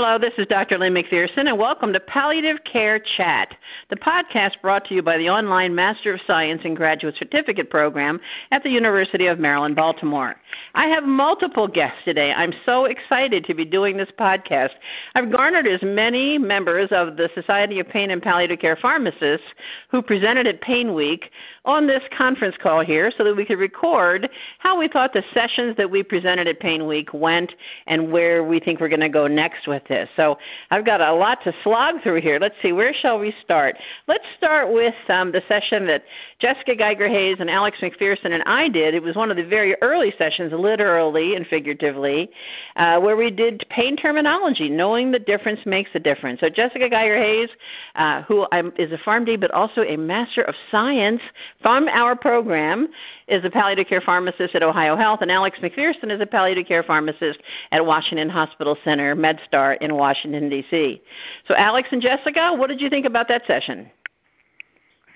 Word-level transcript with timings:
Hello, 0.00 0.16
this 0.16 0.34
is 0.38 0.46
Dr. 0.46 0.78
Lynn 0.78 0.94
McPherson, 0.94 1.48
and 1.48 1.58
welcome 1.58 1.92
to 1.92 1.98
Palliative 1.98 2.62
Care 2.62 3.00
Chat, 3.00 3.56
the 3.90 3.96
podcast 3.96 4.52
brought 4.62 4.84
to 4.84 4.94
you 4.94 5.02
by 5.02 5.18
the 5.18 5.28
online 5.28 5.74
Master 5.74 6.14
of 6.14 6.20
Science 6.24 6.62
and 6.64 6.76
Graduate 6.76 7.16
Certificate 7.16 7.68
program 7.68 8.20
at 8.52 8.62
the 8.62 8.70
University 8.70 9.26
of 9.26 9.40
Maryland, 9.40 9.74
Baltimore. 9.74 10.36
I 10.76 10.86
have 10.86 11.02
multiple 11.02 11.66
guests 11.66 11.98
today. 12.04 12.32
I'm 12.32 12.52
so 12.64 12.84
excited 12.84 13.44
to 13.46 13.54
be 13.54 13.64
doing 13.64 13.96
this 13.96 14.10
podcast. 14.16 14.70
I've 15.16 15.32
garnered 15.32 15.66
as 15.66 15.82
many 15.82 16.38
members 16.38 16.90
of 16.92 17.16
the 17.16 17.28
Society 17.34 17.80
of 17.80 17.88
Pain 17.88 18.12
and 18.12 18.22
Palliative 18.22 18.60
Care 18.60 18.76
Pharmacists 18.76 19.48
who 19.90 20.00
presented 20.00 20.46
at 20.46 20.60
Pain 20.60 20.94
Week 20.94 21.32
on 21.64 21.88
this 21.88 22.04
conference 22.16 22.54
call 22.62 22.84
here 22.84 23.10
so 23.18 23.24
that 23.24 23.34
we 23.34 23.44
could 23.44 23.58
record 23.58 24.30
how 24.60 24.78
we 24.78 24.86
thought 24.86 25.12
the 25.12 25.24
sessions 25.34 25.76
that 25.76 25.90
we 25.90 26.04
presented 26.04 26.46
at 26.46 26.60
Pain 26.60 26.86
Week 26.86 27.12
went 27.12 27.56
and 27.88 28.12
where 28.12 28.44
we 28.44 28.60
think 28.60 28.78
we're 28.78 28.88
going 28.88 29.00
to 29.00 29.08
go 29.08 29.26
next 29.26 29.66
with 29.66 29.82
this. 29.88 30.08
So 30.16 30.38
I've 30.70 30.84
got 30.84 31.00
a 31.00 31.12
lot 31.12 31.42
to 31.44 31.52
slog 31.62 32.02
through 32.02 32.20
here. 32.20 32.38
Let's 32.40 32.54
see, 32.62 32.72
where 32.72 32.92
shall 32.94 33.18
we 33.18 33.34
start? 33.42 33.76
Let's 34.06 34.24
start 34.36 34.72
with 34.72 34.94
um, 35.08 35.32
the 35.32 35.42
session 35.48 35.86
that 35.86 36.04
Jessica 36.38 36.76
Geiger 36.76 37.08
Hayes 37.08 37.36
and 37.40 37.50
Alex 37.50 37.78
McPherson 37.80 38.32
and 38.32 38.42
I 38.44 38.68
did. 38.68 38.94
It 38.94 39.02
was 39.02 39.16
one 39.16 39.30
of 39.30 39.36
the 39.36 39.44
very 39.44 39.74
early 39.82 40.12
sessions, 40.16 40.52
literally 40.52 41.34
and 41.34 41.46
figuratively, 41.46 42.30
uh, 42.76 43.00
where 43.00 43.16
we 43.16 43.30
did 43.30 43.64
pain 43.70 43.96
terminology, 43.96 44.68
knowing 44.68 45.10
the 45.10 45.18
difference 45.18 45.60
makes 45.66 45.90
a 45.94 46.00
difference. 46.00 46.40
So 46.40 46.48
Jessica 46.48 46.88
Geiger 46.88 47.18
Hayes, 47.18 47.50
uh, 47.94 48.22
who 48.22 48.46
is 48.76 48.92
a 48.92 48.98
PharmD 48.98 49.40
but 49.40 49.50
also 49.50 49.82
a 49.82 49.96
Master 49.96 50.42
of 50.42 50.54
Science 50.70 51.20
from 51.62 51.88
our 51.88 52.14
program, 52.14 52.88
is 53.26 53.44
a 53.44 53.50
palliative 53.50 53.86
care 53.86 54.00
pharmacist 54.00 54.54
at 54.54 54.62
Ohio 54.62 54.96
Health, 54.96 55.20
and 55.22 55.30
Alex 55.30 55.58
McPherson 55.60 56.10
is 56.10 56.20
a 56.20 56.26
palliative 56.26 56.66
care 56.66 56.82
pharmacist 56.82 57.40
at 57.72 57.84
Washington 57.84 58.28
Hospital 58.28 58.76
Center 58.84 59.16
MedStar 59.16 59.67
in 59.74 59.94
Washington, 59.96 60.48
D.C. 60.48 61.02
So, 61.46 61.54
Alex 61.54 61.88
and 61.92 62.02
Jessica, 62.02 62.54
what 62.54 62.68
did 62.68 62.80
you 62.80 62.90
think 62.90 63.06
about 63.06 63.28
that 63.28 63.46
session? 63.46 63.90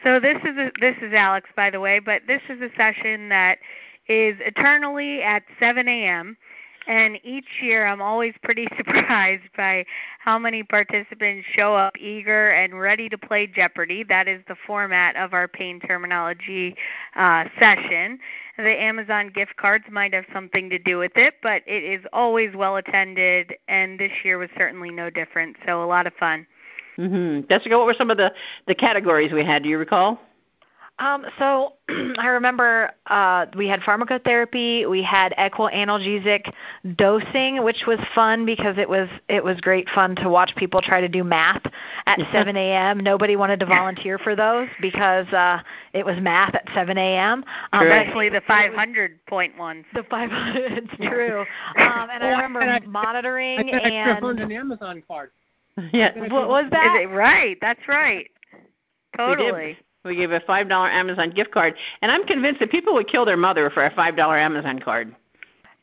So 0.04 0.18
this 0.18 0.38
is 0.42 0.56
a, 0.56 0.70
this 0.80 0.96
is 1.00 1.12
Alex, 1.12 1.48
by 1.54 1.70
the 1.70 1.78
way, 1.78 2.00
but 2.00 2.22
this 2.26 2.42
is 2.48 2.60
a 2.60 2.70
session 2.76 3.28
that 3.28 3.58
is 4.08 4.36
eternally 4.40 5.22
at 5.22 5.44
7 5.60 5.86
a.m. 5.86 6.36
And 6.86 7.20
each 7.22 7.46
year, 7.60 7.86
I'm 7.86 8.02
always 8.02 8.34
pretty 8.42 8.66
surprised 8.76 9.44
by 9.56 9.84
how 10.18 10.38
many 10.38 10.62
participants 10.62 11.46
show 11.52 11.74
up 11.74 11.96
eager 11.98 12.50
and 12.50 12.78
ready 12.78 13.08
to 13.08 13.18
play 13.18 13.46
Jeopardy. 13.46 14.02
That 14.04 14.28
is 14.28 14.42
the 14.48 14.56
format 14.66 15.16
of 15.16 15.32
our 15.32 15.46
pain 15.46 15.80
terminology 15.80 16.74
uh, 17.16 17.44
session. 17.58 18.18
The 18.56 18.82
Amazon 18.82 19.30
gift 19.34 19.56
cards 19.56 19.84
might 19.90 20.12
have 20.12 20.24
something 20.32 20.68
to 20.70 20.78
do 20.78 20.98
with 20.98 21.12
it, 21.16 21.34
but 21.42 21.62
it 21.66 21.84
is 21.84 22.04
always 22.12 22.54
well 22.54 22.76
attended, 22.76 23.54
and 23.68 23.98
this 23.98 24.12
year 24.24 24.38
was 24.38 24.50
certainly 24.56 24.90
no 24.90 25.08
different. 25.08 25.56
So 25.66 25.82
a 25.82 25.86
lot 25.86 26.06
of 26.06 26.12
fun. 26.14 26.46
Mm-hmm. 26.98 27.48
Jessica, 27.48 27.78
what 27.78 27.86
were 27.86 27.94
some 27.94 28.10
of 28.10 28.18
the 28.18 28.32
the 28.66 28.74
categories 28.74 29.32
we 29.32 29.44
had? 29.44 29.62
Do 29.62 29.68
you 29.68 29.78
recall? 29.78 30.20
Um, 30.98 31.26
so 31.38 31.74
I 32.18 32.28
remember 32.28 32.90
uh, 33.06 33.46
we 33.56 33.66
had 33.66 33.80
pharmacotherapy, 33.80 34.88
we 34.88 35.02
had 35.02 35.32
equianalgesic 35.38 36.52
dosing, 36.96 37.64
which 37.64 37.84
was 37.86 37.98
fun 38.14 38.44
because 38.46 38.78
it 38.78 38.88
was 38.88 39.08
it 39.28 39.42
was 39.42 39.60
great 39.60 39.88
fun 39.90 40.14
to 40.16 40.28
watch 40.28 40.52
people 40.56 40.80
try 40.80 41.00
to 41.00 41.08
do 41.08 41.24
math 41.24 41.62
at 42.06 42.20
7 42.32 42.56
a.m. 42.56 43.00
Nobody 43.00 43.36
wanted 43.36 43.60
to 43.60 43.66
volunteer 43.66 44.18
for 44.18 44.36
those 44.36 44.68
because 44.80 45.26
uh, 45.28 45.60
it 45.92 46.04
was 46.04 46.20
math 46.20 46.54
at 46.54 46.68
7 46.74 46.96
a.m. 46.96 47.44
Um, 47.72 47.86
Especially 47.86 48.28
the 48.28 48.42
500 48.46 49.24
point 49.26 49.56
ones. 49.58 49.84
The 49.94 50.04
500, 50.04 50.72
it's 50.84 50.96
true. 50.96 51.40
Um, 51.40 52.08
and 52.12 52.22
I 52.22 52.30
remember 52.30 52.60
I, 52.60 52.80
monitoring 52.80 53.70
I 53.74 53.78
and 53.88 54.24
an 54.24 54.52
Amazon 54.52 55.02
card. 55.08 55.30
Yeah, 55.92 56.12
what 56.28 56.48
was 56.48 56.66
that? 56.70 57.00
Is 57.00 57.04
it 57.04 57.14
right? 57.14 57.56
That's 57.60 57.80
right. 57.88 58.30
Totally. 59.16 59.78
We 60.04 60.16
gave 60.16 60.32
a 60.32 60.40
five 60.40 60.68
dollar 60.68 60.90
Amazon 60.90 61.30
gift 61.30 61.52
card, 61.52 61.74
and 62.00 62.10
I'm 62.10 62.24
convinced 62.26 62.60
that 62.60 62.70
people 62.70 62.94
would 62.94 63.08
kill 63.08 63.24
their 63.24 63.36
mother 63.36 63.70
for 63.70 63.84
a 63.84 63.90
five 63.94 64.16
dollar 64.16 64.36
Amazon 64.36 64.80
card. 64.80 65.14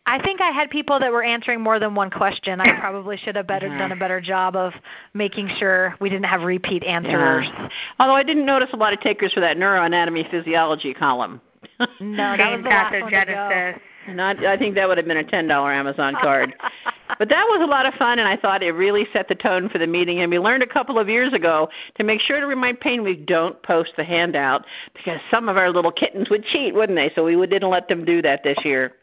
I 0.06 0.20
think 0.24 0.42
I 0.42 0.50
had 0.50 0.72
people 0.72 1.00
that 1.00 1.12
were 1.12 1.24
answering 1.24 1.62
more 1.62 1.78
than 1.78 1.94
one 1.94 2.10
question. 2.10 2.60
I 2.60 2.80
probably 2.80 3.16
should 3.16 3.36
have 3.36 3.46
better 3.46 3.70
done 3.70 3.92
a 3.92 3.96
better 3.96 4.20
job 4.20 4.56
of 4.56 4.74
making 5.14 5.50
sure 5.60 5.96
we 6.02 6.10
didn't 6.10 6.26
have 6.26 6.42
repeat 6.42 6.84
answers. 6.84 7.46
Yeah. 7.46 7.70
Although 8.00 8.16
I 8.16 8.24
didn't 8.24 8.48
notice 8.48 8.70
a 8.74 8.76
lot 8.76 8.92
of 8.92 9.02
takers 9.02 9.34
for 9.34 9.40
that 9.42 9.58
neuroanatomy 9.58 10.32
physiology 10.32 10.96
column. 10.96 11.40
no, 12.00 12.38
that 12.38 12.52
was 12.52 12.64
the 12.64 12.70
last 12.70 13.02
one 13.02 13.12
to 13.12 13.26
go. 13.26 13.80
Not, 14.16 14.44
I 14.46 14.58
think 14.58 14.75
that 14.75 14.88
would 14.88 14.97
have 14.97 15.08
been 15.08 15.18
a 15.18 15.24
ten 15.24 15.47
dollar 15.47 15.72
Amazon 15.72 16.16
card. 16.22 16.56
but 17.18 17.30
that 17.30 17.46
was 17.46 17.62
a 17.62 17.66
lot 17.66 17.86
of 17.86 17.94
fun, 17.96 18.20
and 18.20 18.28
I 18.28 18.36
thought 18.38 18.64
it 18.64 18.72
really 18.72 19.08
set 19.14 19.28
the 19.28 19.36
tone 19.36 19.70
for 19.70 19.78
the 19.78 19.88
meeting. 19.88 20.20
And 20.20 20.31
we 20.31 20.40
learned 20.40 20.64
a 20.64 20.68
couple 20.68 21.00
of 21.00 21.09
years 21.09 21.34
ago 21.34 21.70
to 21.96 22.03
make 22.03 22.19
sure 22.22 22.40
to 22.40 22.46
remind 22.46 22.80
Pain 22.80 23.03
we 23.03 23.16
don't 23.16 23.62
post 23.64 23.94
the 23.98 24.03
handout 24.03 24.66
because 24.94 25.19
some 25.31 25.50
of 25.50 25.58
our 25.58 25.69
little 25.69 25.92
kittens 25.92 26.30
would 26.30 26.44
cheat, 26.46 26.74
wouldn't 26.74 26.98
they? 26.98 27.12
So 27.16 27.25
we 27.25 27.36
didn't 27.48 27.69
let 27.69 27.88
them 27.88 28.06
do 28.06 28.22
that 28.22 28.44
this 28.44 28.58
year. 28.64 28.94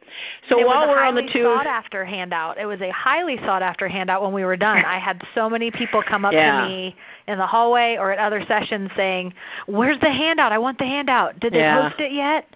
So 0.49 0.61
it 0.61 0.67
while 0.67 0.89
we're 0.89 1.03
on 1.03 1.15
the 1.15 1.29
two 1.33 1.43
sought 1.43 1.67
after 1.67 2.05
handout, 2.05 2.59
it 2.59 2.67
was 2.67 2.81
a 2.81 2.91
highly 2.91 3.39
sought 3.39 3.63
after 3.63 3.89
handout 3.89 4.23
when 4.23 4.33
we 4.33 4.45
were 4.45 4.57
done. 4.57 4.85
I 4.85 4.99
had 4.99 5.23
so 5.35 5.51
many 5.51 5.71
people 5.71 6.03
come 6.03 6.25
up 6.25 6.33
yeah. 6.33 6.63
to 6.63 6.69
me 6.69 6.97
in 7.27 7.39
the 7.39 7.47
hallway 7.47 7.97
or 7.99 8.13
at 8.13 8.19
other 8.19 8.45
sessions 8.47 8.91
saying, 8.97 9.35
"Where's 9.67 9.99
the 10.01 10.13
handout? 10.13 10.53
I 10.53 10.59
want 10.59 10.79
the 10.79 10.87
handout. 10.87 11.41
Did 11.41 11.53
they 11.53 11.59
yeah. 11.59 11.89
post 11.89 12.01
it 12.01 12.13
yet?" 12.13 12.47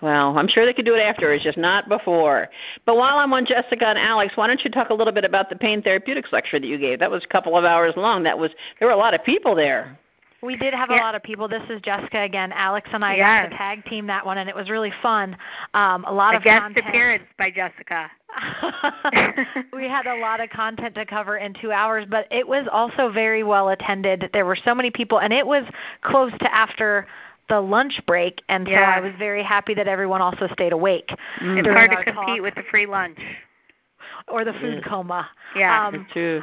Well, 0.00 0.38
I'm 0.38 0.48
sure 0.48 0.64
they 0.64 0.72
could 0.72 0.84
do 0.84 0.94
it 0.94 1.00
afterwards, 1.00 1.42
just 1.42 1.58
not 1.58 1.88
before. 1.88 2.48
But 2.86 2.96
while 2.96 3.18
I'm 3.18 3.32
on 3.32 3.44
Jessica 3.44 3.86
and 3.86 3.98
Alex, 3.98 4.36
why 4.36 4.46
don't 4.46 4.62
you 4.62 4.70
talk 4.70 4.90
a 4.90 4.94
little 4.94 5.12
bit 5.12 5.24
about 5.24 5.50
the 5.50 5.56
pain 5.56 5.82
therapeutics 5.82 6.32
lecture 6.32 6.60
that 6.60 6.66
you 6.66 6.78
gave? 6.78 7.00
That 7.00 7.10
was 7.10 7.24
a 7.24 7.28
couple 7.28 7.56
of 7.56 7.64
hours 7.64 7.94
long. 7.96 8.22
That 8.22 8.38
was 8.38 8.50
there 8.78 8.86
were 8.88 8.94
a 8.94 8.98
lot 8.98 9.14
of 9.14 9.24
people 9.24 9.54
there. 9.54 9.98
We 10.40 10.56
did 10.56 10.72
have 10.72 10.88
yeah. 10.88 11.00
a 11.00 11.02
lot 11.02 11.14
of 11.16 11.22
people. 11.24 11.48
This 11.48 11.64
is 11.68 11.80
Jessica 11.82 12.20
again. 12.20 12.52
Alex 12.52 12.88
and 12.92 13.04
I 13.04 13.16
yes. 13.16 13.44
got 13.44 13.50
to 13.50 13.56
tag 13.56 13.84
team 13.86 14.06
that 14.06 14.24
one, 14.24 14.38
and 14.38 14.48
it 14.48 14.54
was 14.54 14.70
really 14.70 14.92
fun. 15.02 15.36
Um, 15.74 16.04
a 16.04 16.12
lot 16.12 16.34
a 16.34 16.36
of 16.36 16.44
guest 16.44 16.62
content. 16.62 16.86
appearance 16.86 17.24
by 17.36 17.50
Jessica. 17.50 18.08
we 19.72 19.88
had 19.88 20.06
a 20.06 20.14
lot 20.20 20.40
of 20.40 20.48
content 20.50 20.94
to 20.94 21.04
cover 21.04 21.38
in 21.38 21.54
two 21.54 21.72
hours, 21.72 22.04
but 22.08 22.28
it 22.30 22.46
was 22.46 22.68
also 22.70 23.10
very 23.10 23.42
well 23.42 23.70
attended. 23.70 24.30
There 24.32 24.46
were 24.46 24.56
so 24.64 24.76
many 24.76 24.92
people, 24.92 25.18
and 25.18 25.32
it 25.32 25.44
was 25.44 25.64
close 26.02 26.30
to 26.38 26.54
after 26.54 27.08
the 27.48 27.60
lunch 27.60 28.00
break, 28.06 28.42
and 28.48 28.66
yeah. 28.68 28.94
so 28.94 28.98
I 28.98 29.00
was 29.00 29.12
very 29.18 29.42
happy 29.42 29.74
that 29.74 29.88
everyone 29.88 30.20
also 30.20 30.48
stayed 30.52 30.72
awake. 30.72 31.10
Mm. 31.40 31.58
It's 31.58 31.68
hard 31.68 31.90
to 31.90 31.96
compete 32.04 32.14
talk. 32.14 32.40
with 32.40 32.54
the 32.54 32.62
free 32.70 32.86
lunch 32.86 33.18
or 34.28 34.44
the 34.44 34.52
food 34.54 34.84
coma. 34.84 35.28
Yeah, 35.56 35.86
um, 35.86 36.06
too. 36.12 36.42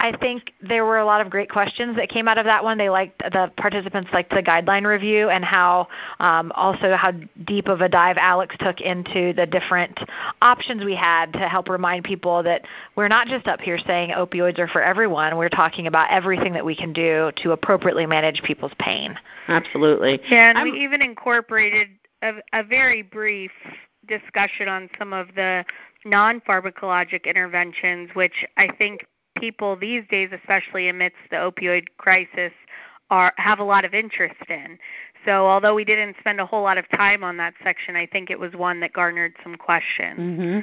I 0.00 0.16
think 0.16 0.54
there 0.66 0.86
were 0.86 0.96
a 0.96 1.04
lot 1.04 1.20
of 1.20 1.28
great 1.28 1.50
questions 1.50 1.94
that 1.96 2.08
came 2.08 2.26
out 2.26 2.38
of 2.38 2.46
that 2.46 2.64
one. 2.64 2.78
They 2.78 2.88
liked 2.88 3.18
the 3.18 3.52
participants 3.58 4.10
liked 4.14 4.30
the 4.30 4.42
guideline 4.42 4.86
review 4.86 5.28
and 5.28 5.44
how 5.44 5.88
um, 6.20 6.52
also 6.54 6.96
how 6.96 7.12
deep 7.44 7.68
of 7.68 7.82
a 7.82 7.88
dive 7.88 8.16
Alex 8.16 8.56
took 8.60 8.80
into 8.80 9.34
the 9.34 9.46
different 9.46 9.98
options 10.40 10.86
we 10.86 10.96
had 10.96 11.34
to 11.34 11.46
help 11.48 11.68
remind 11.68 12.04
people 12.04 12.42
that 12.42 12.64
we're 12.96 13.08
not 13.08 13.26
just 13.26 13.46
up 13.46 13.60
here 13.60 13.76
saying 13.76 14.10
opioids 14.10 14.58
are 14.58 14.68
for 14.68 14.82
everyone. 14.82 15.36
We're 15.36 15.50
talking 15.50 15.86
about 15.86 16.10
everything 16.10 16.54
that 16.54 16.64
we 16.64 16.74
can 16.74 16.94
do 16.94 17.30
to 17.42 17.52
appropriately 17.52 18.06
manage 18.06 18.42
people's 18.42 18.72
pain. 18.78 19.14
Absolutely. 19.48 20.18
Yeah, 20.30 20.48
and 20.48 20.56
I'm, 20.56 20.70
we 20.70 20.82
even 20.82 21.02
incorporated 21.02 21.88
a, 22.22 22.32
a 22.54 22.64
very 22.64 23.02
brief 23.02 23.52
discussion 24.08 24.66
on 24.66 24.88
some 24.98 25.12
of 25.12 25.28
the 25.36 25.62
non 26.06 26.40
pharmacologic 26.40 27.24
interventions, 27.24 28.08
which 28.14 28.46
I 28.56 28.68
think 28.78 29.06
people 29.40 29.76
these 29.76 30.04
days, 30.10 30.30
especially 30.32 30.88
amidst 30.88 31.18
the 31.30 31.36
opioid 31.36 31.86
crisis, 31.98 32.52
are 33.10 33.32
have 33.36 33.58
a 33.58 33.64
lot 33.64 33.84
of 33.84 33.94
interest 33.94 34.36
in. 34.48 34.78
So 35.24 35.46
although 35.46 35.74
we 35.74 35.84
didn't 35.84 36.16
spend 36.20 36.40
a 36.40 36.46
whole 36.46 36.62
lot 36.62 36.78
of 36.78 36.88
time 36.90 37.24
on 37.24 37.36
that 37.38 37.54
section, 37.62 37.96
I 37.96 38.06
think 38.06 38.30
it 38.30 38.38
was 38.38 38.52
one 38.54 38.80
that 38.80 38.92
garnered 38.92 39.34
some 39.42 39.56
questions. 39.56 40.18
Mm-hmm. 40.18 40.60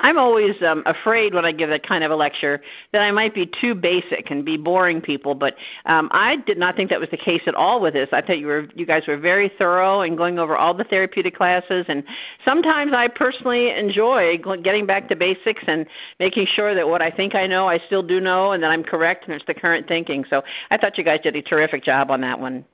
I'm 0.00 0.18
always 0.18 0.60
um, 0.62 0.82
afraid 0.86 1.34
when 1.34 1.44
I 1.44 1.52
give 1.52 1.70
that 1.70 1.86
kind 1.86 2.04
of 2.04 2.10
a 2.10 2.16
lecture 2.16 2.60
that 2.92 3.00
I 3.00 3.10
might 3.10 3.34
be 3.34 3.50
too 3.60 3.74
basic 3.74 4.30
and 4.30 4.44
be 4.44 4.56
boring 4.56 5.00
people, 5.00 5.34
but 5.34 5.54
um, 5.86 6.08
I 6.12 6.36
did 6.36 6.58
not 6.58 6.76
think 6.76 6.90
that 6.90 7.00
was 7.00 7.10
the 7.10 7.16
case 7.16 7.42
at 7.46 7.54
all 7.54 7.80
with 7.80 7.94
this. 7.94 8.08
I 8.12 8.20
thought 8.20 8.38
you 8.38 8.46
were 8.46 8.68
you 8.74 8.86
guys 8.86 9.04
were 9.06 9.16
very 9.16 9.50
thorough 9.58 10.02
in 10.02 10.16
going 10.16 10.38
over 10.38 10.56
all 10.56 10.74
the 10.74 10.84
therapeutic 10.84 11.36
classes, 11.36 11.86
and 11.88 12.04
sometimes 12.44 12.92
I 12.92 13.08
personally 13.08 13.70
enjoy 13.76 14.38
getting 14.62 14.86
back 14.86 15.08
to 15.08 15.16
basics 15.16 15.64
and 15.66 15.86
making 16.18 16.46
sure 16.46 16.74
that 16.74 16.88
what 16.88 17.02
I 17.02 17.10
think 17.10 17.34
I 17.34 17.46
know 17.46 17.66
I 17.68 17.78
still 17.78 18.02
do 18.02 18.20
know, 18.20 18.52
and 18.52 18.62
that 18.62 18.70
I'm 18.70 18.84
correct 18.84 19.24
and 19.24 19.34
it's 19.34 19.44
the 19.46 19.54
current 19.54 19.88
thinking. 19.88 20.24
So 20.28 20.42
I 20.70 20.76
thought 20.76 20.98
you 20.98 21.04
guys 21.04 21.20
did 21.22 21.36
a 21.36 21.42
terrific 21.42 21.82
job 21.82 22.10
on 22.10 22.20
that 22.20 22.38
one. 22.38 22.64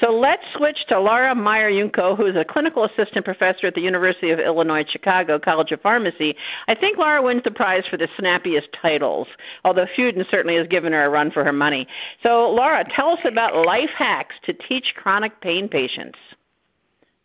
So 0.00 0.10
let's 0.10 0.42
switch 0.56 0.84
to 0.88 0.98
Laura 0.98 1.34
Meyer 1.34 1.70
Junco, 1.70 2.16
who 2.16 2.26
is 2.26 2.36
a 2.36 2.44
clinical 2.44 2.84
assistant 2.84 3.24
professor 3.24 3.68
at 3.68 3.74
the 3.74 3.80
University 3.80 4.30
of 4.30 4.40
Illinois 4.40 4.84
Chicago 4.88 5.38
College 5.38 5.72
of 5.72 5.80
Pharmacy. 5.80 6.36
I 6.66 6.74
think 6.74 6.98
Laura 6.98 7.22
wins 7.22 7.42
the 7.44 7.50
prize 7.50 7.84
for 7.88 7.96
the 7.96 8.08
snappiest 8.18 8.68
titles, 8.80 9.28
although 9.64 9.86
Fudin 9.96 10.28
certainly 10.30 10.56
has 10.56 10.66
given 10.66 10.92
her 10.92 11.04
a 11.04 11.10
run 11.10 11.30
for 11.30 11.44
her 11.44 11.52
money. 11.52 11.86
So, 12.22 12.50
Laura, 12.50 12.84
tell 12.94 13.10
us 13.10 13.20
about 13.24 13.54
life 13.64 13.90
hacks 13.96 14.34
to 14.44 14.52
teach 14.52 14.94
chronic 14.96 15.40
pain 15.40 15.68
patients. 15.68 16.18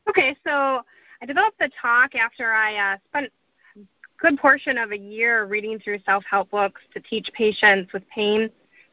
Okay, 0.08 0.36
so 0.46 0.82
I 1.22 1.26
developed 1.26 1.60
the 1.60 1.70
talk 1.82 2.16
after 2.16 2.54
I 2.54 2.94
uh, 2.94 2.98
spent 3.10 3.32
a 3.76 3.80
good 4.20 4.38
portion 4.38 4.78
of 4.78 4.92
a 4.92 4.98
year 4.98 5.46
reading 5.46 5.80
through 5.80 6.00
self-help 6.06 6.50
books 6.50 6.82
to 6.94 7.00
teach 7.02 7.30
patients 7.34 7.92
with 7.94 8.08
pain 8.10 8.50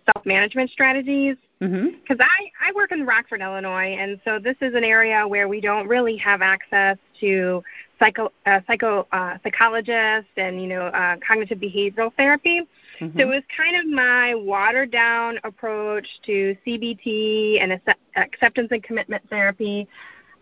self-management 0.06 0.70
strategies. 0.70 1.37
Because 1.58 1.73
mm-hmm. 1.73 2.20
I, 2.20 2.69
I 2.69 2.73
work 2.75 2.93
in 2.93 3.06
Rockford, 3.06 3.41
Illinois, 3.41 3.97
and 3.99 4.20
so 4.25 4.38
this 4.38 4.56
is 4.61 4.75
an 4.75 4.85
area 4.85 5.26
where 5.26 5.49
we 5.49 5.61
don't 5.61 5.88
really 5.88 6.17
have 6.19 6.43
access 6.43 6.99
to 7.20 7.62
psycho, 7.99 8.31
uh, 8.44 8.61
psycho 8.67 9.06
uh, 9.12 9.38
psychologists 9.43 10.31
and 10.37 10.61
you 10.61 10.67
know 10.67 10.82
uh, 10.82 11.17
cognitive 11.26 11.58
behavioral 11.58 12.12
therapy. 12.14 12.61
Mm-hmm. 13.00 13.19
So 13.19 13.25
it 13.25 13.29
was 13.29 13.43
kind 13.56 13.76
of 13.76 13.87
my 13.87 14.35
watered 14.35 14.91
down 14.91 15.38
approach 15.44 16.06
to 16.26 16.56
CBT 16.67 17.62
and 17.62 17.81
acceptance 18.17 18.69
and 18.70 18.82
commitment 18.82 19.29
therapy. 19.31 19.88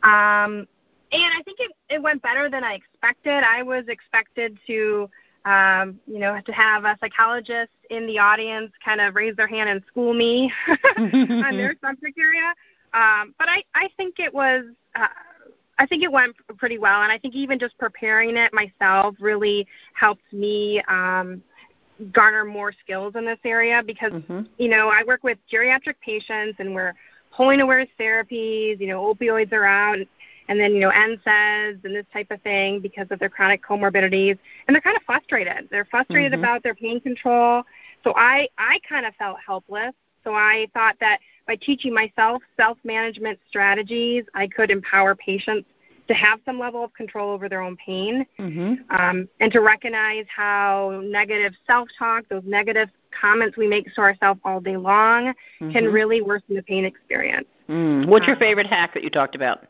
Um, 0.02 0.66
and 1.12 1.32
I 1.38 1.42
think 1.44 1.60
it, 1.60 1.70
it 1.90 2.02
went 2.02 2.22
better 2.22 2.50
than 2.50 2.64
I 2.64 2.74
expected. 2.74 3.44
I 3.44 3.62
was 3.62 3.84
expected 3.86 4.58
to 4.66 5.08
um, 5.44 6.00
you 6.06 6.18
know, 6.18 6.40
to 6.40 6.52
have 6.52 6.84
a 6.84 6.96
psychologist 7.00 7.72
in 7.90 8.06
the 8.06 8.18
audience 8.18 8.72
kind 8.84 9.00
of 9.00 9.14
raise 9.14 9.36
their 9.36 9.46
hand 9.46 9.68
and 9.68 9.82
school 9.86 10.14
me 10.14 10.52
on 10.96 11.56
their 11.56 11.76
subject 11.80 12.18
area. 12.18 12.54
Um, 12.94 13.34
but 13.38 13.48
I, 13.48 13.62
I 13.74 13.88
think 13.96 14.18
it 14.18 14.32
was, 14.32 14.64
uh, 14.94 15.08
I 15.78 15.86
think 15.86 16.02
it 16.02 16.10
went 16.10 16.36
pretty 16.56 16.78
well, 16.78 17.02
and 17.02 17.10
I 17.10 17.18
think 17.18 17.34
even 17.34 17.58
just 17.58 17.76
preparing 17.78 18.36
it 18.36 18.52
myself 18.52 19.16
really 19.20 19.66
helped 19.92 20.32
me 20.32 20.80
um, 20.88 21.42
garner 22.12 22.44
more 22.44 22.72
skills 22.72 23.14
in 23.16 23.26
this 23.26 23.38
area 23.44 23.82
because, 23.84 24.12
mm-hmm. 24.12 24.42
you 24.58 24.68
know, 24.68 24.88
I 24.88 25.02
work 25.04 25.24
with 25.24 25.38
geriatric 25.52 25.96
patients 26.04 26.56
and 26.58 26.74
we're 26.74 26.94
pulling 27.32 27.60
awareness 27.60 27.90
therapies, 27.98 28.80
you 28.80 28.86
know, 28.86 29.12
opioids 29.12 29.52
are 29.52 29.64
out, 29.64 29.98
and 30.48 30.58
then 30.58 30.72
you 30.72 30.80
know 30.80 30.90
NSAIDs 30.90 31.84
and 31.84 31.94
this 31.94 32.06
type 32.12 32.30
of 32.30 32.40
thing 32.42 32.80
because 32.80 33.06
of 33.10 33.18
their 33.18 33.28
chronic 33.28 33.62
comorbidities, 33.62 34.38
and 34.66 34.74
they're 34.74 34.80
kind 34.80 34.96
of 34.96 35.02
frustrated. 35.04 35.68
They're 35.70 35.86
frustrated 35.86 36.32
mm-hmm. 36.32 36.42
about 36.42 36.62
their 36.62 36.74
pain 36.74 37.00
control. 37.00 37.62
So 38.02 38.12
I 38.16 38.48
I 38.58 38.78
kind 38.88 39.06
of 39.06 39.14
felt 39.16 39.38
helpless. 39.44 39.92
So 40.22 40.34
I 40.34 40.68
thought 40.72 40.96
that 41.00 41.18
by 41.46 41.56
teaching 41.56 41.92
myself 41.92 42.42
self-management 42.56 43.38
strategies, 43.48 44.24
I 44.34 44.46
could 44.46 44.70
empower 44.70 45.14
patients 45.14 45.68
to 46.08 46.14
have 46.14 46.40
some 46.44 46.58
level 46.58 46.84
of 46.84 46.92
control 46.94 47.30
over 47.30 47.48
their 47.48 47.62
own 47.62 47.76
pain, 47.76 48.26
mm-hmm. 48.38 48.74
um, 48.94 49.28
and 49.40 49.50
to 49.52 49.60
recognize 49.60 50.26
how 50.34 51.00
negative 51.04 51.54
self-talk, 51.66 52.28
those 52.28 52.42
negative 52.44 52.90
comments 53.18 53.56
we 53.56 53.66
make 53.66 53.92
to 53.94 54.00
ourselves 54.00 54.40
all 54.44 54.60
day 54.60 54.76
long, 54.76 55.28
mm-hmm. 55.28 55.70
can 55.70 55.84
really 55.86 56.20
worsen 56.20 56.56
the 56.56 56.62
pain 56.62 56.84
experience. 56.84 57.46
Mm. 57.68 58.06
What's 58.06 58.26
your 58.26 58.36
um, 58.36 58.40
favorite 58.40 58.66
hack 58.66 58.92
that 58.94 59.02
you 59.02 59.10
talked 59.10 59.34
about? 59.34 59.64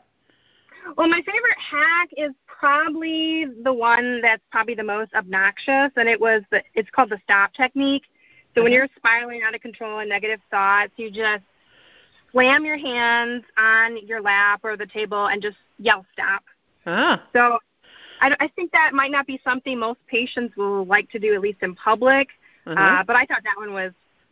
Well, 0.97 1.07
my 1.07 1.21
favorite 1.21 1.57
hack 1.57 2.09
is 2.15 2.31
probably 2.47 3.45
the 3.63 3.73
one 3.73 4.21
that's 4.21 4.43
probably 4.51 4.75
the 4.75 4.83
most 4.83 5.13
obnoxious, 5.13 5.91
and 5.95 6.07
it 6.07 6.19
was 6.19 6.43
the, 6.51 6.61
it's 6.73 6.89
called 6.89 7.09
the 7.09 7.19
stop 7.23 7.53
technique. 7.53 8.03
So 8.53 8.63
when 8.63 8.71
uh-huh. 8.71 8.77
you're 8.77 8.87
spiraling 8.95 9.41
out 9.45 9.55
of 9.55 9.61
control 9.61 9.99
and 9.99 10.09
negative 10.09 10.39
thoughts, 10.49 10.91
you 10.95 11.09
just 11.11 11.43
slam 12.31 12.65
your 12.65 12.77
hands 12.77 13.43
on 13.57 14.05
your 14.05 14.21
lap 14.21 14.61
or 14.63 14.77
the 14.77 14.85
table 14.85 15.27
and 15.27 15.41
just 15.41 15.57
yell 15.77 16.05
stop. 16.13 16.43
Ah. 16.85 17.23
So 17.33 17.59
I, 18.21 18.35
I 18.39 18.47
think 18.49 18.71
that 18.71 18.93
might 18.93 19.11
not 19.11 19.27
be 19.27 19.39
something 19.43 19.79
most 19.79 19.99
patients 20.07 20.55
will 20.55 20.85
like 20.85 21.09
to 21.11 21.19
do, 21.19 21.33
at 21.33 21.41
least 21.41 21.59
in 21.61 21.75
public. 21.75 22.29
Uh-huh. 22.65 22.79
Uh, 22.79 23.03
but 23.03 23.15
I 23.15 23.25
thought 23.25 23.41
that 23.43 23.57
one 23.57 23.73
was 23.73 23.91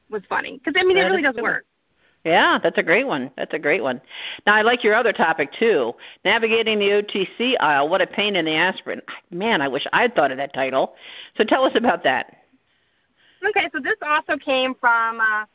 was 0.09 0.21
funny 0.29 0.59
because 0.63 0.79
I 0.79 0.85
mean 0.85 0.95
that 0.97 1.05
it 1.05 1.09
really 1.09 1.21
does 1.21 1.35
work. 1.35 1.65
Yeah, 2.23 2.57
that's 2.61 2.77
a 2.77 2.83
great 2.83 3.05
one. 3.05 3.31
That's 3.35 3.53
a 3.53 3.59
great 3.59 3.83
one. 3.83 4.01
Now 4.45 4.55
I 4.55 4.61
like 4.61 4.83
your 4.83 4.95
other 4.95 5.11
topic 5.11 5.51
too, 5.51 5.93
navigating 6.23 6.79
the 6.79 6.89
OTC 6.89 7.55
aisle. 7.59 7.89
What 7.89 8.01
a 8.01 8.07
pain 8.07 8.37
in 8.37 8.45
the 8.45 8.55
aspirin. 8.55 9.01
Man, 9.29 9.61
I 9.61 9.67
wish 9.67 9.85
I'd 9.91 10.15
thought 10.15 10.31
of 10.31 10.37
that 10.37 10.53
title. 10.53 10.95
So 11.35 11.43
tell 11.43 11.65
us 11.65 11.73
about 11.75 12.03
that. 12.03 12.37
Okay, 13.45 13.69
so 13.73 13.79
this 13.81 13.97
also 14.01 14.37
came 14.37 14.73
from 14.75 15.19
uh, 15.19 15.45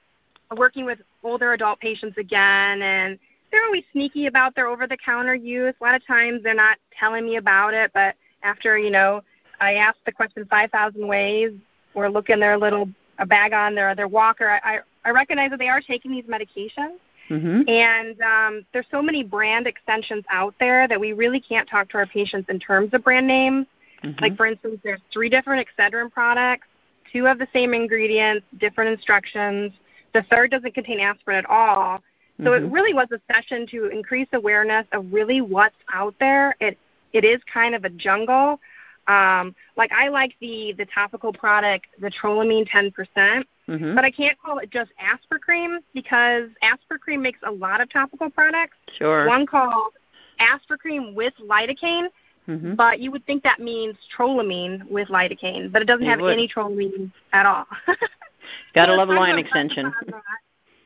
working 0.57 0.85
with 0.85 0.99
older 1.25 1.55
adult 1.55 1.81
patients 1.81 2.19
again, 2.19 2.83
and 2.83 3.19
they're 3.51 3.65
always 3.65 3.85
sneaky 3.93 4.27
about 4.27 4.55
their 4.55 4.67
over-the-counter 4.67 5.35
use. 5.35 5.75
A 5.81 5.85
lot 5.85 5.95
of 5.95 6.07
times 6.07 6.43
they're 6.43 6.55
not 6.55 6.77
telling 6.99 7.25
me 7.25 7.37
about 7.37 7.73
it, 7.73 7.91
but 7.95 8.15
after 8.43 8.77
you 8.77 8.91
know 8.91 9.23
I 9.59 9.75
ask 9.75 9.97
the 10.05 10.13
question 10.13 10.45
5,000 10.51 11.07
ways, 11.07 11.53
or 11.95 12.11
look 12.11 12.29
in 12.29 12.41
their 12.41 12.59
little 12.59 12.91
a 13.19 13.27
bag 13.27 13.53
on 13.53 13.75
their 13.75 13.95
their 13.95 14.07
walker, 14.07 14.49
I, 14.49 14.77
I 14.77 14.81
I 15.05 15.11
recognize 15.11 15.51
that 15.51 15.59
they 15.59 15.69
are 15.69 15.81
taking 15.81 16.11
these 16.11 16.25
medications. 16.25 16.99
Mm-hmm. 17.31 17.69
And 17.69 18.21
um, 18.23 18.67
there's 18.73 18.87
so 18.91 19.03
many 19.03 19.23
brand 19.23 19.67
extensions 19.67 20.25
out 20.31 20.55
there 20.59 20.89
that 20.89 20.99
we 20.99 21.13
really 21.13 21.41
can't 21.41 21.69
talk 21.69 21.89
to 21.91 21.99
our 21.99 22.07
patients 22.07 22.49
in 22.49 22.59
terms 22.59 22.95
of 22.95 23.05
brand 23.05 23.27
names. 23.27 23.67
Mm-hmm. 24.03 24.23
Like, 24.23 24.37
for 24.37 24.47
instance, 24.47 24.81
there's 24.83 25.01
three 25.13 25.29
different 25.29 25.67
Excedrin 25.67 26.11
products, 26.11 26.67
two 27.13 27.25
have 27.25 27.39
the 27.39 27.49
same 27.53 27.75
ingredients, 27.75 28.47
different 28.59 28.93
instructions. 28.93 29.73
The 30.15 30.23
third 30.31 30.51
doesn't 30.51 30.75
contain 30.75 31.01
aspirin 31.01 31.39
at 31.39 31.47
all. 31.47 32.01
So 32.39 32.51
mm-hmm. 32.51 32.67
it 32.67 32.73
really 32.73 32.95
was 32.95 33.09
a 33.11 33.21
session 33.33 33.67
to 33.69 33.87
increase 33.87 34.29
awareness 34.33 34.87
of 34.93 35.13
really 35.13 35.41
what's 35.41 35.77
out 35.93 36.15
there. 36.21 36.57
It 36.61 36.79
it 37.13 37.25
is 37.25 37.41
kind 37.53 37.75
of 37.75 37.85
a 37.85 37.91
jungle. 37.91 38.61
Um, 39.09 39.55
like 39.77 39.91
I 39.93 40.09
like 40.09 40.35
the 40.41 40.75
the 40.79 40.87
topical 40.87 41.33
product, 41.33 41.87
the 42.01 42.11
Trolamine 42.11 42.69
10%. 42.69 43.45
Mm-hmm. 43.69 43.95
But 43.95 44.05
I 44.05 44.11
can't 44.11 44.39
call 44.41 44.59
it 44.59 44.71
just 44.71 44.91
Aspercream 44.99 45.79
because 45.93 46.49
Aspercream 46.63 47.21
makes 47.21 47.39
a 47.47 47.51
lot 47.51 47.81
of 47.81 47.91
topical 47.91 48.31
products. 48.31 48.77
Sure. 48.97 49.27
One 49.27 49.47
called 49.47 49.93
Aspercream 50.41 51.15
with 51.15 51.35
lidocaine, 51.43 52.09
mm-hmm. 52.49 52.75
but 52.75 53.01
you 53.01 53.11
would 53.11 53.27
think 53.27 53.43
that 53.43 53.61
means 53.61 53.97
Trolamine 54.17 54.89
with 54.89 55.09
lidocaine, 55.09 55.71
but 55.71 55.83
it 55.83 55.85
doesn't 55.85 56.05
you 56.05 56.11
have 56.11 56.21
would. 56.21 56.33
any 56.33 56.49
Trolamine 56.49 57.13
at 57.33 57.45
all. 57.45 57.67
Got 58.75 58.87
to 58.87 58.95
love 58.95 59.11
a 59.11 59.13
line 59.13 59.39
extension. 59.39 59.93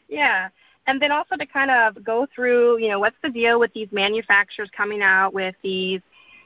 Yeah. 0.09 0.49
And 0.89 1.01
then 1.01 1.13
also 1.13 1.37
to 1.37 1.47
kind 1.47 1.71
of 1.71 2.03
go 2.05 2.27
through, 2.35 2.79
you 2.79 2.89
know, 2.89 2.99
what's 2.99 3.17
the 3.23 3.31
deal 3.31 3.61
with 3.61 3.73
these 3.73 3.89
manufacturers 3.93 4.69
coming 4.77 5.01
out 5.01 5.33
with 5.33 5.55
these 5.63 6.01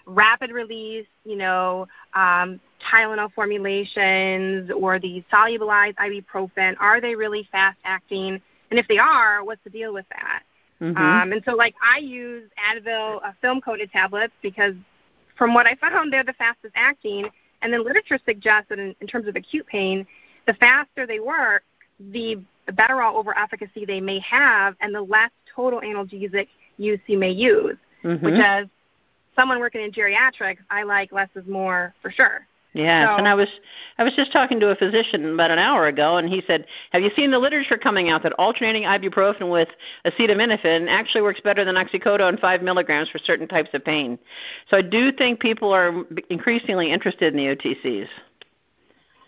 rapid 0.07 0.51
release, 0.53 1.07
you 1.25 1.37
know, 1.37 1.87
um, 2.15 2.61
Tylenol 2.91 3.33
formulations 3.33 4.71
or 4.71 4.99
the 4.99 5.25
solubilized 5.33 5.97
ibuprofen, 5.97 6.77
are 6.79 7.01
they 7.01 7.15
really 7.15 7.49
fast 7.51 7.79
acting? 7.85 8.41
And 8.71 8.79
if 8.79 8.87
they 8.89 8.99
are, 8.99 9.45
what's 9.45 9.63
the 9.65 9.71
deal 9.71 9.93
with 9.93 10.07
that? 10.11 10.43
Mm-hmm. 10.81 10.97
Um, 10.97 11.33
and 11.33 11.43
so, 11.45 11.55
like, 11.55 11.75
I 11.83 11.99
use 11.99 12.51
Advil 12.73 13.25
uh, 13.25 13.33
film 13.41 13.61
coated 13.61 13.91
tablets 13.91 14.35
because, 14.43 14.75
from 15.37 15.55
what 15.55 15.67
I 15.67 15.75
found, 15.77 16.13
they're 16.13 16.25
the 16.25 16.35
fastest 16.35 16.75
acting. 16.77 17.29
And 17.63 17.73
then 17.73 17.85
literature 17.85 18.19
suggests 18.25 18.69
that 18.69 18.79
in, 18.79 18.95
in 19.01 19.07
terms 19.07 19.27
of 19.27 19.37
acute 19.37 19.67
pain, 19.67 20.07
the 20.47 20.55
faster 20.55 21.07
they 21.07 21.21
work, 21.21 21.65
the 21.99 22.39
better 22.75 23.01
all 23.01 23.17
over 23.17 23.37
efficacy 23.37 23.85
they 23.87 24.01
may 24.01 24.19
have, 24.21 24.77
and 24.81 24.95
the 24.95 25.01
less 25.01 25.31
total 25.55 25.81
analgesic 25.81 26.49
use 26.77 27.01
you 27.07 27.19
may 27.19 27.31
use. 27.31 27.77
Mm-hmm. 28.05 28.25
Which, 28.25 28.35
as 28.35 28.67
someone 29.37 29.61
working 29.61 29.83
in 29.83 29.93
geriatrics, 29.93 30.59
I 30.71 30.83
like 30.83 31.13
less 31.13 31.29
is 31.37 31.47
more 31.47 31.95
for 32.03 32.11
sure. 32.11 32.47
Yes, 32.77 33.09
so, 33.09 33.17
and 33.17 33.27
I 33.27 33.33
was 33.33 33.49
I 33.97 34.05
was 34.05 34.13
just 34.15 34.33
talking 34.33 34.61
to 34.61 34.69
a 34.69 34.77
physician 34.77 35.33
about 35.33 35.51
an 35.51 35.59
hour 35.59 35.87
ago, 35.87 36.19
and 36.19 36.29
he 36.29 36.43
said, 36.47 36.67
"Have 36.91 37.01
you 37.01 37.11
seen 37.17 37.31
the 37.31 37.39
literature 37.39 37.79
coming 37.79 38.11
out 38.11 38.23
that 38.25 38.35
alternating 38.35 38.83
ibuprofen 38.83 39.51
with 39.51 39.69
acetaminophen 40.05 40.87
actually 40.87 41.23
works 41.23 41.41
better 41.41 41.65
than 41.65 41.77
oxycodone 41.77 42.39
five 42.39 42.61
milligrams 42.61 43.09
for 43.09 43.17
certain 43.17 43.49
types 43.49 43.71
of 43.73 43.83
pain?" 43.83 44.19
So 44.69 44.77
I 44.77 44.83
do 44.83 45.11
think 45.11 45.41
people 45.41 45.73
are 45.73 46.05
increasingly 46.29 46.93
interested 46.93 47.33
in 47.33 47.39
the 47.39 47.57
OTCs. 47.57 48.09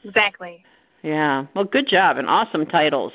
Exactly. 0.05 0.63
Yeah. 1.03 1.47
Well, 1.55 1.65
good 1.65 1.87
job 1.87 2.19
and 2.19 2.29
awesome 2.29 2.67
titles. 2.67 3.13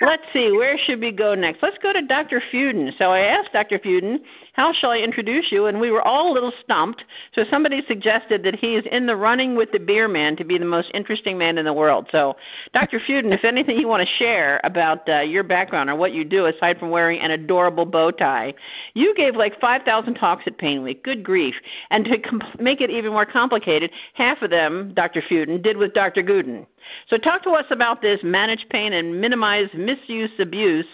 Let's 0.00 0.22
see, 0.32 0.50
where 0.52 0.78
should 0.78 1.00
we 1.00 1.12
go 1.12 1.34
next? 1.34 1.62
Let's 1.62 1.78
go 1.78 1.92
to 1.92 2.02
Dr. 2.02 2.40
Fudin. 2.52 2.96
So 2.96 3.10
I 3.10 3.20
asked 3.20 3.52
Dr. 3.52 3.78
Fudin, 3.78 4.20
how 4.58 4.72
shall 4.72 4.90
I 4.90 4.98
introduce 4.98 5.52
you? 5.52 5.66
And 5.66 5.78
we 5.78 5.92
were 5.92 6.02
all 6.02 6.32
a 6.32 6.34
little 6.34 6.52
stumped. 6.64 7.04
So 7.32 7.44
somebody 7.48 7.80
suggested 7.86 8.42
that 8.42 8.56
he 8.56 8.74
is 8.74 8.84
in 8.90 9.06
the 9.06 9.14
running 9.14 9.54
with 9.54 9.70
the 9.70 9.78
beer 9.78 10.08
man 10.08 10.34
to 10.34 10.44
be 10.44 10.58
the 10.58 10.64
most 10.64 10.90
interesting 10.94 11.38
man 11.38 11.58
in 11.58 11.64
the 11.64 11.72
world. 11.72 12.08
So, 12.10 12.34
Dr. 12.74 12.98
Fudin, 12.98 13.32
if 13.32 13.44
anything 13.44 13.78
you 13.78 13.86
want 13.86 14.02
to 14.02 14.14
share 14.16 14.60
about 14.64 15.08
uh, 15.08 15.20
your 15.20 15.44
background 15.44 15.90
or 15.90 15.94
what 15.94 16.12
you 16.12 16.24
do 16.24 16.46
aside 16.46 16.76
from 16.80 16.90
wearing 16.90 17.20
an 17.20 17.30
adorable 17.30 17.86
bow 17.86 18.10
tie, 18.10 18.52
you 18.94 19.14
gave 19.14 19.36
like 19.36 19.60
5,000 19.60 20.14
talks 20.14 20.42
at 20.48 20.58
Pain 20.58 20.82
Week. 20.82 21.04
Good 21.04 21.22
grief. 21.22 21.54
And 21.90 22.04
to 22.06 22.18
make 22.58 22.80
it 22.80 22.90
even 22.90 23.12
more 23.12 23.26
complicated, 23.26 23.92
half 24.14 24.42
of 24.42 24.50
them, 24.50 24.92
Dr. 24.92 25.22
Fudin, 25.22 25.62
did 25.62 25.76
with 25.76 25.94
Dr. 25.94 26.22
Gudin. 26.22 26.66
So 27.08 27.18
talk 27.18 27.42
to 27.42 27.50
us 27.50 27.66
about 27.70 28.02
this 28.02 28.20
manage 28.22 28.66
pain 28.70 28.92
and 28.92 29.20
minimize 29.20 29.68
misuse 29.74 30.30
abuse. 30.38 30.86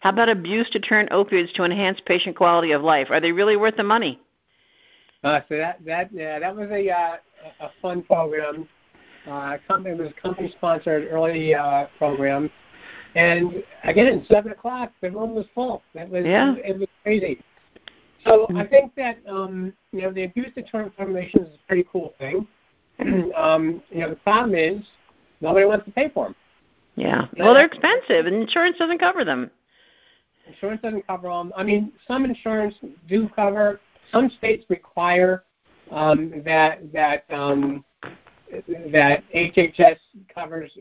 How 0.00 0.10
about 0.10 0.28
abuse 0.28 0.68
deterrent 0.70 1.10
opioids 1.10 1.52
to 1.54 1.64
enhance 1.64 2.00
patient 2.04 2.36
quality 2.36 2.72
of 2.72 2.82
life? 2.82 3.09
Are 3.10 3.20
they 3.20 3.32
really 3.32 3.56
worth 3.56 3.76
the 3.76 3.82
money? 3.82 4.20
Uh, 5.22 5.40
so 5.48 5.56
that 5.56 5.84
that 5.84 6.12
yeah, 6.12 6.38
that 6.38 6.54
was 6.54 6.68
a 6.70 6.90
uh, 6.90 7.16
a 7.60 7.70
fun 7.82 8.02
program. 8.02 8.68
Uh, 9.30 9.58
company 9.68 9.94
it 9.94 9.98
was 9.98 10.10
a 10.16 10.20
company 10.20 10.50
sponsored 10.56 11.08
early 11.10 11.54
uh, 11.54 11.86
program, 11.98 12.50
and 13.14 13.62
again, 13.84 14.24
seven 14.30 14.52
o'clock, 14.52 14.92
the 15.02 15.10
room 15.10 15.34
was 15.34 15.44
full. 15.54 15.82
That 15.94 16.08
was 16.08 16.24
yeah. 16.24 16.54
it, 16.56 16.78
was 16.78 16.88
crazy. 17.02 17.38
So 18.24 18.46
mm-hmm. 18.46 18.56
I 18.56 18.66
think 18.66 18.94
that 18.94 19.18
um, 19.28 19.74
you 19.92 20.02
know 20.02 20.12
the 20.12 20.24
abuse 20.24 20.50
deterrent 20.54 20.96
formulation 20.96 21.42
is 21.42 21.54
a 21.54 21.66
pretty 21.66 21.86
cool 21.92 22.14
thing 22.18 22.46
um, 23.36 23.82
you 23.90 24.00
know, 24.00 24.10
the 24.10 24.16
problem 24.16 24.54
is 24.54 24.82
nobody 25.40 25.64
wants 25.66 25.84
to 25.86 25.90
pay 25.92 26.10
for 26.12 26.26
them. 26.26 26.34
Yeah. 26.96 27.26
Well, 27.38 27.54
they're 27.54 27.66
expensive, 27.66 28.26
and 28.26 28.36
insurance 28.36 28.76
doesn't 28.78 28.98
cover 28.98 29.24
them. 29.24 29.50
Insurance 30.52 30.82
doesn't 30.82 31.06
cover 31.06 31.28
them. 31.28 31.52
I 31.56 31.62
mean, 31.62 31.92
some 32.06 32.24
insurance 32.24 32.74
do 33.08 33.28
cover. 33.34 33.80
Some 34.12 34.30
states 34.38 34.64
require 34.68 35.44
um, 35.90 36.42
that 36.44 36.92
that 36.92 37.24
um, 37.30 37.84
that 38.92 39.22
HHS 39.34 39.96
covers 40.34 40.72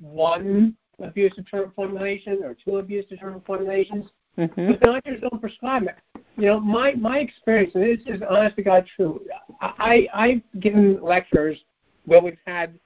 one 0.00 0.76
abuse 1.02 1.34
deterrent 1.34 1.74
formulation 1.74 2.40
or 2.42 2.54
two 2.54 2.76
abuse 2.76 3.04
deterrent 3.06 3.44
formulations, 3.44 4.06
mm-hmm. 4.38 4.72
but 4.72 4.80
doctors 4.80 5.20
don't 5.20 5.40
prescribe 5.40 5.84
it. 5.84 5.96
You 6.36 6.46
know, 6.46 6.60
my 6.60 6.92
my 6.92 7.18
experience, 7.18 7.74
and 7.74 7.82
this 7.82 8.00
is 8.06 8.22
honest 8.28 8.56
to 8.56 8.62
God 8.62 8.86
true. 8.96 9.20
I 9.60 10.06
I've 10.12 10.60
given 10.60 11.02
lectures 11.02 11.58
where 12.04 12.22
we've 12.22 12.38
had 12.46 12.78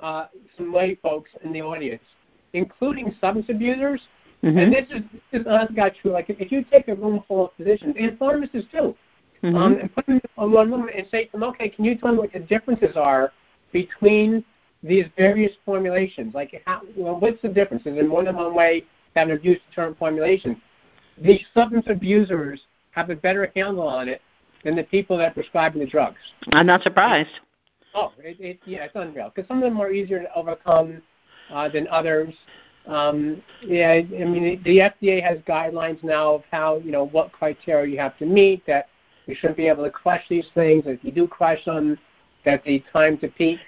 uh, 0.00 0.26
some 0.56 0.72
lay 0.72 0.94
folks 0.96 1.30
in 1.44 1.52
the 1.52 1.62
audience, 1.62 2.02
including 2.52 3.14
substance 3.20 3.46
abusers. 3.48 4.00
Mm-hmm. 4.42 4.58
And 4.58 4.72
this 4.72 4.86
is, 4.90 5.02
this 5.32 5.40
is 5.40 5.46
honest 5.48 5.70
to 5.70 5.74
God 5.74 5.92
true. 6.00 6.12
Like 6.12 6.26
if, 6.28 6.52
you 6.52 6.64
take 6.70 6.88
a 6.88 6.94
room 6.94 7.24
full 7.26 7.46
of 7.46 7.50
physicians 7.56 7.96
and 7.98 8.18
pharmacists 8.18 8.70
too, 8.70 8.94
mm-hmm. 9.42 9.56
um, 9.56 9.78
and 9.78 9.92
put 9.94 10.06
them 10.06 10.20
on 10.36 10.52
one 10.52 10.70
room 10.70 10.88
and 10.94 11.06
say 11.10 11.24
to 11.26 11.32
them, 11.32 11.42
okay, 11.44 11.68
can 11.68 11.84
you 11.84 11.96
tell 11.96 12.12
me 12.12 12.18
what 12.18 12.32
the 12.32 12.40
differences 12.40 12.96
are 12.96 13.32
between 13.72 14.44
these 14.82 15.06
various 15.16 15.52
formulations? 15.64 16.34
Like, 16.34 16.62
how, 16.66 16.82
well, 16.96 17.18
what's 17.18 17.42
the 17.42 17.48
difference? 17.48 17.84
Is 17.84 17.94
there 17.94 18.06
more 18.06 18.24
than 18.24 18.36
one 18.36 18.54
way 18.54 18.80
to 18.80 18.86
have 19.16 19.28
an 19.28 19.36
abuse 19.36 19.58
deterrent 19.70 19.98
formulation? 19.98 20.60
These 21.20 21.44
substance 21.52 21.86
abusers 21.88 22.60
have 22.92 23.10
a 23.10 23.16
better 23.16 23.50
handle 23.56 23.88
on 23.88 24.08
it 24.08 24.22
than 24.64 24.76
the 24.76 24.84
people 24.84 25.18
that 25.18 25.34
prescribe 25.34 25.74
the 25.74 25.86
drugs. 25.86 26.18
I'm 26.52 26.66
not 26.66 26.82
surprised. 26.82 27.40
Oh, 27.94 28.12
it, 28.18 28.36
it 28.40 28.60
yeah, 28.64 28.84
it's 28.84 28.94
unreal. 28.94 29.32
Because 29.34 29.48
some 29.48 29.58
of 29.58 29.64
them 29.64 29.80
are 29.80 29.90
easier 29.90 30.20
to 30.20 30.34
overcome 30.34 31.02
uh, 31.50 31.68
than 31.68 31.88
others. 31.88 32.34
Um, 32.88 33.42
yeah, 33.62 33.92
I 33.92 34.24
mean 34.24 34.62
the 34.64 34.78
FDA 34.78 35.22
has 35.22 35.38
guidelines 35.40 36.02
now 36.02 36.34
of 36.36 36.42
how 36.50 36.78
you 36.78 36.90
know 36.90 37.06
what 37.06 37.32
criteria 37.32 37.92
you 37.92 37.98
have 37.98 38.16
to 38.18 38.26
meet. 38.26 38.64
That 38.66 38.88
you 39.26 39.34
shouldn't 39.34 39.58
be 39.58 39.68
able 39.68 39.84
to 39.84 39.90
crush 39.90 40.24
these 40.28 40.46
things. 40.54 40.84
If 40.86 41.04
you 41.04 41.12
do 41.12 41.28
crush 41.28 41.64
them, 41.66 41.98
that 42.46 42.64
the 42.64 42.82
time 42.90 43.18
to 43.18 43.28
peak 43.28 43.58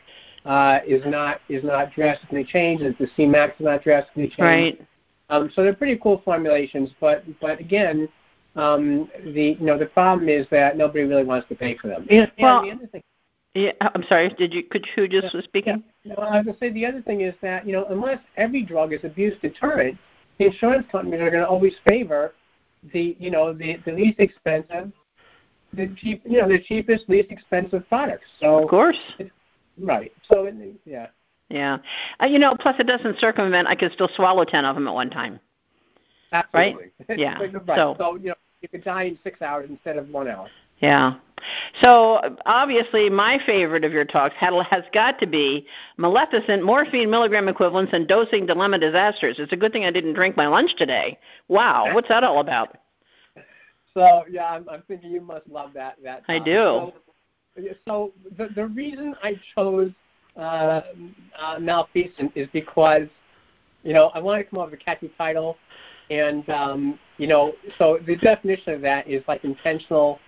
uh, 0.46 0.78
is 0.86 1.02
not 1.04 1.40
is 1.50 1.62
not 1.62 1.92
drastically 1.92 2.44
changed. 2.44 2.82
That 2.82 2.98
the 2.98 3.08
Cmax 3.18 3.50
is 3.50 3.60
not 3.60 3.82
drastically 3.82 4.28
changed. 4.28 4.40
Right. 4.40 4.86
Um, 5.28 5.50
so 5.54 5.62
they're 5.62 5.74
pretty 5.74 5.98
cool 6.02 6.22
formulations, 6.24 6.90
but 6.98 7.24
but 7.40 7.60
again, 7.60 8.08
um, 8.56 9.08
the 9.22 9.56
you 9.60 9.66
know 9.66 9.78
the 9.78 9.86
problem 9.86 10.28
is 10.28 10.46
that 10.50 10.76
nobody 10.78 11.04
really 11.04 11.24
wants 11.24 11.46
to 11.48 11.54
pay 11.54 11.76
for 11.76 11.88
them. 11.88 12.06
And, 12.10 12.32
well, 12.38 12.60
and 12.60 12.68
the 12.68 12.74
other 12.74 12.86
thing. 12.86 13.02
Yeah, 13.54 13.72
I'm 13.80 14.04
sorry. 14.08 14.28
Did 14.30 14.54
you 14.54 14.62
could 14.62 14.86
you 14.96 15.08
just 15.08 15.34
yeah, 15.34 15.40
speaking? 15.42 15.82
Yeah. 16.04 16.14
No, 16.14 16.22
I 16.22 16.36
was 16.36 16.44
going 16.44 16.54
to 16.54 16.60
say 16.60 16.70
the 16.70 16.86
other 16.86 17.02
thing 17.02 17.22
is 17.22 17.34
that 17.42 17.66
you 17.66 17.72
know 17.72 17.84
unless 17.90 18.20
every 18.36 18.62
drug 18.62 18.92
is 18.92 19.00
abuse 19.02 19.34
deterrent, 19.42 19.98
the 20.38 20.46
insurance 20.46 20.86
companies 20.90 21.20
are 21.20 21.30
going 21.30 21.42
to 21.42 21.48
always 21.48 21.74
favor 21.84 22.32
the 22.92 23.16
you 23.18 23.30
know 23.30 23.52
the 23.52 23.78
the 23.84 23.92
least 23.92 24.20
expensive, 24.20 24.92
the 25.72 25.94
cheap 25.96 26.22
you 26.24 26.40
know 26.40 26.48
the 26.48 26.60
cheapest 26.60 27.08
least 27.08 27.30
expensive 27.30 27.88
products. 27.88 28.26
So 28.40 28.62
of 28.62 28.68
course. 28.68 28.98
Right. 29.78 30.12
So 30.30 30.48
yeah. 30.84 31.08
Yeah. 31.48 31.78
Uh, 32.22 32.26
you 32.26 32.38
know, 32.38 32.54
plus 32.58 32.76
it 32.78 32.86
doesn't 32.86 33.18
circumvent. 33.18 33.66
I 33.66 33.74
could 33.74 33.92
still 33.92 34.10
swallow 34.14 34.44
ten 34.44 34.64
of 34.64 34.76
them 34.76 34.86
at 34.86 34.94
one 34.94 35.10
time. 35.10 35.40
Absolutely. 36.32 36.84
Right? 37.08 37.18
Yeah. 37.18 37.38
right. 37.40 37.76
So, 37.76 37.96
so 37.98 38.14
you 38.14 38.28
know 38.28 38.34
you 38.60 38.68
could 38.68 38.84
die 38.84 39.04
in 39.04 39.18
six 39.24 39.42
hours 39.42 39.66
instead 39.68 39.96
of 39.96 40.08
one 40.10 40.28
hour. 40.28 40.48
Yeah. 40.80 41.14
So 41.80 42.36
obviously, 42.46 43.08
my 43.08 43.38
favorite 43.46 43.84
of 43.84 43.92
your 43.92 44.04
talks 44.04 44.34
has 44.38 44.84
got 44.92 45.18
to 45.20 45.26
be 45.26 45.66
Maleficent 45.96 46.64
morphine 46.64 47.10
milligram 47.10 47.48
equivalents 47.48 47.92
and 47.92 48.06
dosing 48.06 48.46
dilemma 48.46 48.78
disasters. 48.78 49.36
It's 49.38 49.52
a 49.52 49.56
good 49.56 49.72
thing 49.72 49.84
I 49.84 49.90
didn't 49.90 50.14
drink 50.14 50.36
my 50.36 50.46
lunch 50.46 50.74
today. 50.76 51.18
Wow, 51.48 51.94
what's 51.94 52.08
that 52.08 52.24
all 52.24 52.40
about? 52.40 52.76
So 53.92 54.22
yeah, 54.30 54.44
I'm, 54.44 54.68
I'm 54.68 54.82
thinking 54.86 55.10
you 55.10 55.20
must 55.20 55.48
love 55.48 55.72
that. 55.74 55.96
That 56.04 56.22
I 56.28 56.38
do. 56.38 56.92
So, 57.56 57.62
so 57.84 58.12
the 58.38 58.48
the 58.54 58.66
reason 58.66 59.16
I 59.20 59.34
chose 59.52 59.90
uh, 60.36 60.82
uh, 61.36 61.58
Maleficent 61.58 62.30
is 62.36 62.46
because 62.52 63.08
you 63.82 63.92
know 63.92 64.12
I 64.14 64.20
wanted 64.20 64.44
to 64.44 64.50
come 64.50 64.60
up 64.60 64.70
with 64.70 64.80
a 64.80 64.84
catchy 64.84 65.10
title, 65.18 65.56
and 66.08 66.48
um, 66.50 67.00
you 67.18 67.26
know 67.26 67.54
so 67.78 67.98
the 68.06 68.14
definition 68.14 68.74
of 68.74 68.80
that 68.82 69.08
is 69.08 69.24
like 69.26 69.42
intentional 69.42 70.20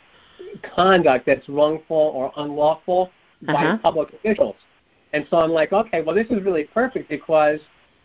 conduct 0.74 1.26
that's 1.26 1.48
wrongful 1.48 1.96
or 1.96 2.32
unlawful 2.36 3.10
by 3.42 3.54
uh-huh. 3.54 3.78
public 3.78 4.12
officials. 4.12 4.56
And 5.12 5.26
so 5.30 5.38
I'm 5.38 5.50
like, 5.50 5.72
okay, 5.72 6.02
well, 6.02 6.14
this 6.14 6.26
is 6.30 6.42
really 6.42 6.64
perfect 6.64 7.08
because 7.08 7.60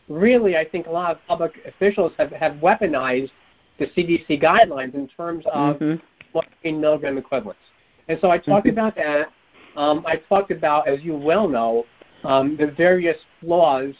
really 0.10 0.58
I 0.58 0.66
think 0.66 0.88
a 0.88 0.92
lot 0.92 1.12
of 1.12 1.18
public 1.28 1.54
officials 1.66 2.12
have, 2.18 2.32
have 2.32 2.54
weaponized 2.54 3.32
the 3.80 3.86
CDC 3.88 4.42
guidelines 4.42 4.96
in 4.96 5.08
terms 5.08 5.46
of 5.52 5.78
mm-hmm. 5.78 5.96
14 6.34 6.82
milligram 6.82 7.18
equivalents. 7.18 7.62
And 8.08 8.18
so 8.22 8.30
I 8.30 8.38
talked 8.38 8.68
mm-hmm. 8.68 8.78
about 8.78 8.96
that. 8.96 9.28
Um, 9.76 10.04
I 10.08 10.16
talked 10.16 10.52
about, 10.52 10.88
as 10.88 11.02
you 11.02 11.16
well 11.16 11.48
know, 11.48 11.86
um, 12.24 12.58
the 12.58 12.68
various 12.68 13.18
flaws 13.40 13.94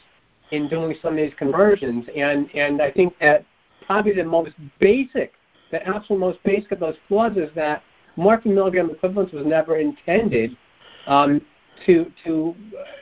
in 0.52 0.68
doing 0.70 0.96
some 1.02 1.14
of 1.14 1.18
these 1.18 1.34
conversions. 1.38 2.06
And, 2.16 2.50
and 2.56 2.82
I 2.82 2.92
think 2.92 3.14
that 3.20 3.46
probably 3.86 4.14
the 4.14 4.24
most 4.24 4.54
basic, 4.80 5.34
the 5.72 5.86
absolute 5.88 6.20
most 6.20 6.44
basic 6.44 6.72
of 6.72 6.80
those 6.80 6.96
flaws 7.08 7.38
is 7.38 7.50
that 7.56 7.84
morphine 8.18 8.56
milligram 8.56 8.90
equivalence 8.90 9.32
was 9.32 9.46
never 9.46 9.78
intended 9.78 10.58
um, 11.06 11.42
to 11.86 12.12
to 12.26 12.56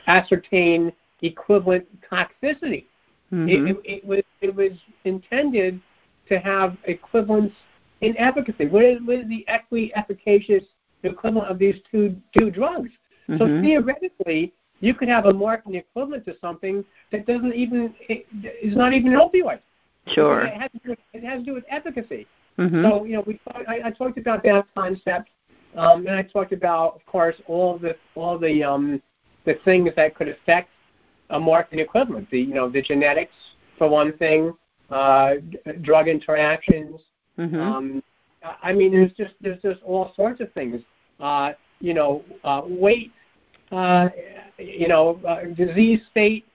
ascertain 0.06 0.92
equivalent 1.22 1.86
toxicity. 2.10 2.84
Mm-hmm. 3.32 3.48
It, 3.48 3.70
it, 3.70 3.76
it, 3.84 4.04
was 4.04 4.22
it 4.40 4.54
was 4.54 4.72
intended 5.04 5.80
to 6.28 6.38
have 6.38 6.76
equivalence 6.84 7.52
in 8.00 8.16
efficacy. 8.18 8.66
What 8.66 8.84
is, 8.84 8.98
what 9.04 9.18
is 9.20 9.28
the 9.28 9.44
equi 9.48 9.92
efficacious 9.96 10.62
equivalent 11.02 11.48
of 11.48 11.58
these 11.58 11.76
two 11.90 12.16
two 12.36 12.50
drugs? 12.50 12.90
Mm-hmm. 13.28 13.38
So 13.38 13.62
theoretically, 13.62 14.52
you 14.80 14.94
could 14.94 15.08
have 15.08 15.26
a 15.26 15.32
morphine 15.32 15.74
equivalent 15.74 16.24
to 16.26 16.36
something 16.40 16.84
that 17.10 17.26
doesn't 17.26 17.54
even 17.54 17.94
is 18.08 18.76
not 18.76 18.92
even 18.92 19.12
an 19.12 19.18
opioid. 19.18 19.60
Sure. 20.08 20.42
It 20.42 20.54
has, 20.54 20.70
do, 20.84 20.94
it 21.12 21.24
has 21.24 21.40
to 21.40 21.44
do 21.44 21.54
with 21.54 21.64
efficacy. 21.68 22.28
Mm-hmm. 22.58 22.84
So 22.84 23.04
you 23.04 23.14
know, 23.14 23.24
we 23.26 23.40
I, 23.68 23.80
I 23.86 23.90
talked 23.90 24.18
about 24.18 24.42
that 24.44 24.66
concept, 24.74 25.28
um, 25.76 26.06
and 26.06 26.16
I 26.16 26.22
talked 26.22 26.52
about, 26.52 26.94
of 26.94 27.06
course, 27.06 27.36
all 27.46 27.78
the 27.78 27.96
all 28.14 28.38
the 28.38 28.62
um, 28.62 29.02
the 29.44 29.54
things 29.64 29.90
that 29.96 30.14
could 30.14 30.28
affect 30.28 30.70
a 31.30 31.38
morphine 31.38 31.80
equivalent. 31.80 32.30
The 32.30 32.40
you 32.40 32.54
know 32.54 32.68
the 32.68 32.82
genetics 32.82 33.34
for 33.78 33.88
one 33.88 34.16
thing, 34.16 34.52
uh, 34.90 35.34
drug 35.82 36.08
interactions. 36.08 37.00
Mm-hmm. 37.38 37.60
Um, 37.60 38.02
I 38.62 38.72
mean, 38.72 38.92
there's 38.92 39.12
just 39.12 39.34
there's 39.40 39.60
just 39.62 39.82
all 39.82 40.12
sorts 40.14 40.40
of 40.40 40.52
things. 40.52 40.80
Uh, 41.20 41.52
you 41.80 41.94
know, 41.94 42.24
uh, 42.44 42.62
weight, 42.64 43.12
uh, 43.70 44.08
you 44.58 44.88
know, 44.88 45.20
uh, 45.26 45.44
disease 45.54 46.00
state, 46.10 46.46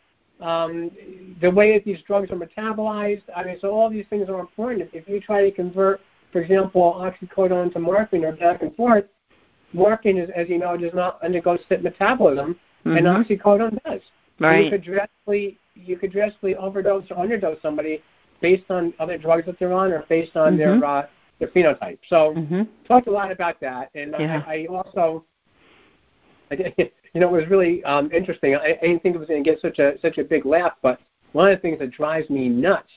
um, 0.42 0.92
the 1.40 1.50
way 1.50 1.74
that 1.74 1.86
these 1.86 2.02
drugs 2.08 2.32
are 2.32 2.36
metabolized. 2.36 3.24
I 3.36 3.44
mean, 3.44 3.58
so 3.62 3.72
all 3.72 3.90
these 3.90 4.06
things 4.10 4.30
are 4.30 4.40
important. 4.40 4.90
If 4.94 5.08
you 5.08 5.20
try 5.20 5.44
to 5.44 5.52
convert, 5.52 6.02
for 6.32 6.42
example, 6.42 6.94
oxycodone 7.00 7.74
to 7.74 7.80
morphine 7.80 8.26
or 8.26 8.34
back 8.34 8.62
and 8.62 8.76
forth, 8.76 9.06
morphine, 9.74 10.18
is, 10.18 10.30
as 10.36 10.50
you 10.50 10.58
know, 10.58 10.76
does 10.78 10.94
not 10.94 11.22
undergo 11.24 11.58
CYP 11.70 11.84
metabolism, 11.84 12.60
mm-hmm. 12.86 12.98
and 12.98 13.06
oxycodone 13.06 13.78
does. 13.84 14.02
Right. 14.40 14.66
you 14.66 14.72
could 14.72 14.84
drastically 14.84 15.60
you 15.76 15.98
could 15.98 16.12
drastically 16.12 16.56
overdose 16.56 17.06
or 17.12 17.18
underdose 17.18 17.62
somebody 17.62 18.02
based 18.42 18.70
on 18.72 18.92
other 19.00 19.18
drugs 19.18 19.46
that 19.46 19.60
they're 19.60 19.72
on 19.72 19.92
or 19.92 20.04
based 20.10 20.36
on 20.36 20.58
mm-hmm. 20.58 20.80
their 20.80 20.86
uh, 20.86 21.08
their 21.40 21.50
phenotype. 21.50 22.00
So 22.10 22.34
mm-hmm. 22.36 22.64
talked 22.88 23.08
a 23.08 23.12
lot 23.12 23.32
about 23.32 23.60
that, 23.62 23.92
and 23.94 24.16
yeah. 24.18 24.44
I, 24.48 24.52
I 24.54 24.66
also 24.66 25.26
you 27.14 27.22
know, 27.22 27.28
it 27.28 27.42
was 27.42 27.50
really 27.50 27.84
um, 27.84 28.10
interesting. 28.12 28.56
I, 28.56 28.78
I 28.82 28.88
didn't 28.88 29.04
think 29.04 29.16
it 29.16 29.20
was 29.20 29.28
going 29.28 29.44
to 29.44 29.50
get 29.50 29.60
such 29.62 29.80
a 29.80 30.00
such 30.02 30.18
a 30.18 30.24
big 30.24 30.46
laugh, 30.46 30.74
but 30.82 31.00
one 31.34 31.50
of 31.50 31.58
the 31.58 31.62
things 31.62 31.80
that 31.80 31.92
drives 31.92 32.30
me 32.30 32.50
nuts 32.50 32.92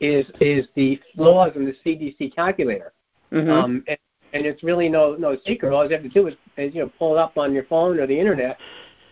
is 0.00 0.26
is 0.40 0.66
the 0.74 1.00
flaws 1.14 1.52
in 1.56 1.64
the 1.64 1.74
CDC 1.84 2.34
calculator. 2.34 2.92
Mm-hmm. 3.32 3.50
Um, 3.50 3.84
and, 3.88 3.98
and 4.32 4.46
it's 4.46 4.62
really 4.62 4.88
no 4.88 5.14
no 5.14 5.36
secret. 5.46 5.72
All 5.72 5.84
you 5.84 5.92
have 5.92 6.02
to 6.02 6.08
do 6.08 6.26
is, 6.26 6.34
is 6.56 6.74
you 6.74 6.82
know 6.82 6.92
pull 6.98 7.16
it 7.16 7.18
up 7.18 7.38
on 7.38 7.52
your 7.52 7.64
phone 7.64 7.98
or 7.98 8.06
the 8.06 8.18
internet 8.18 8.58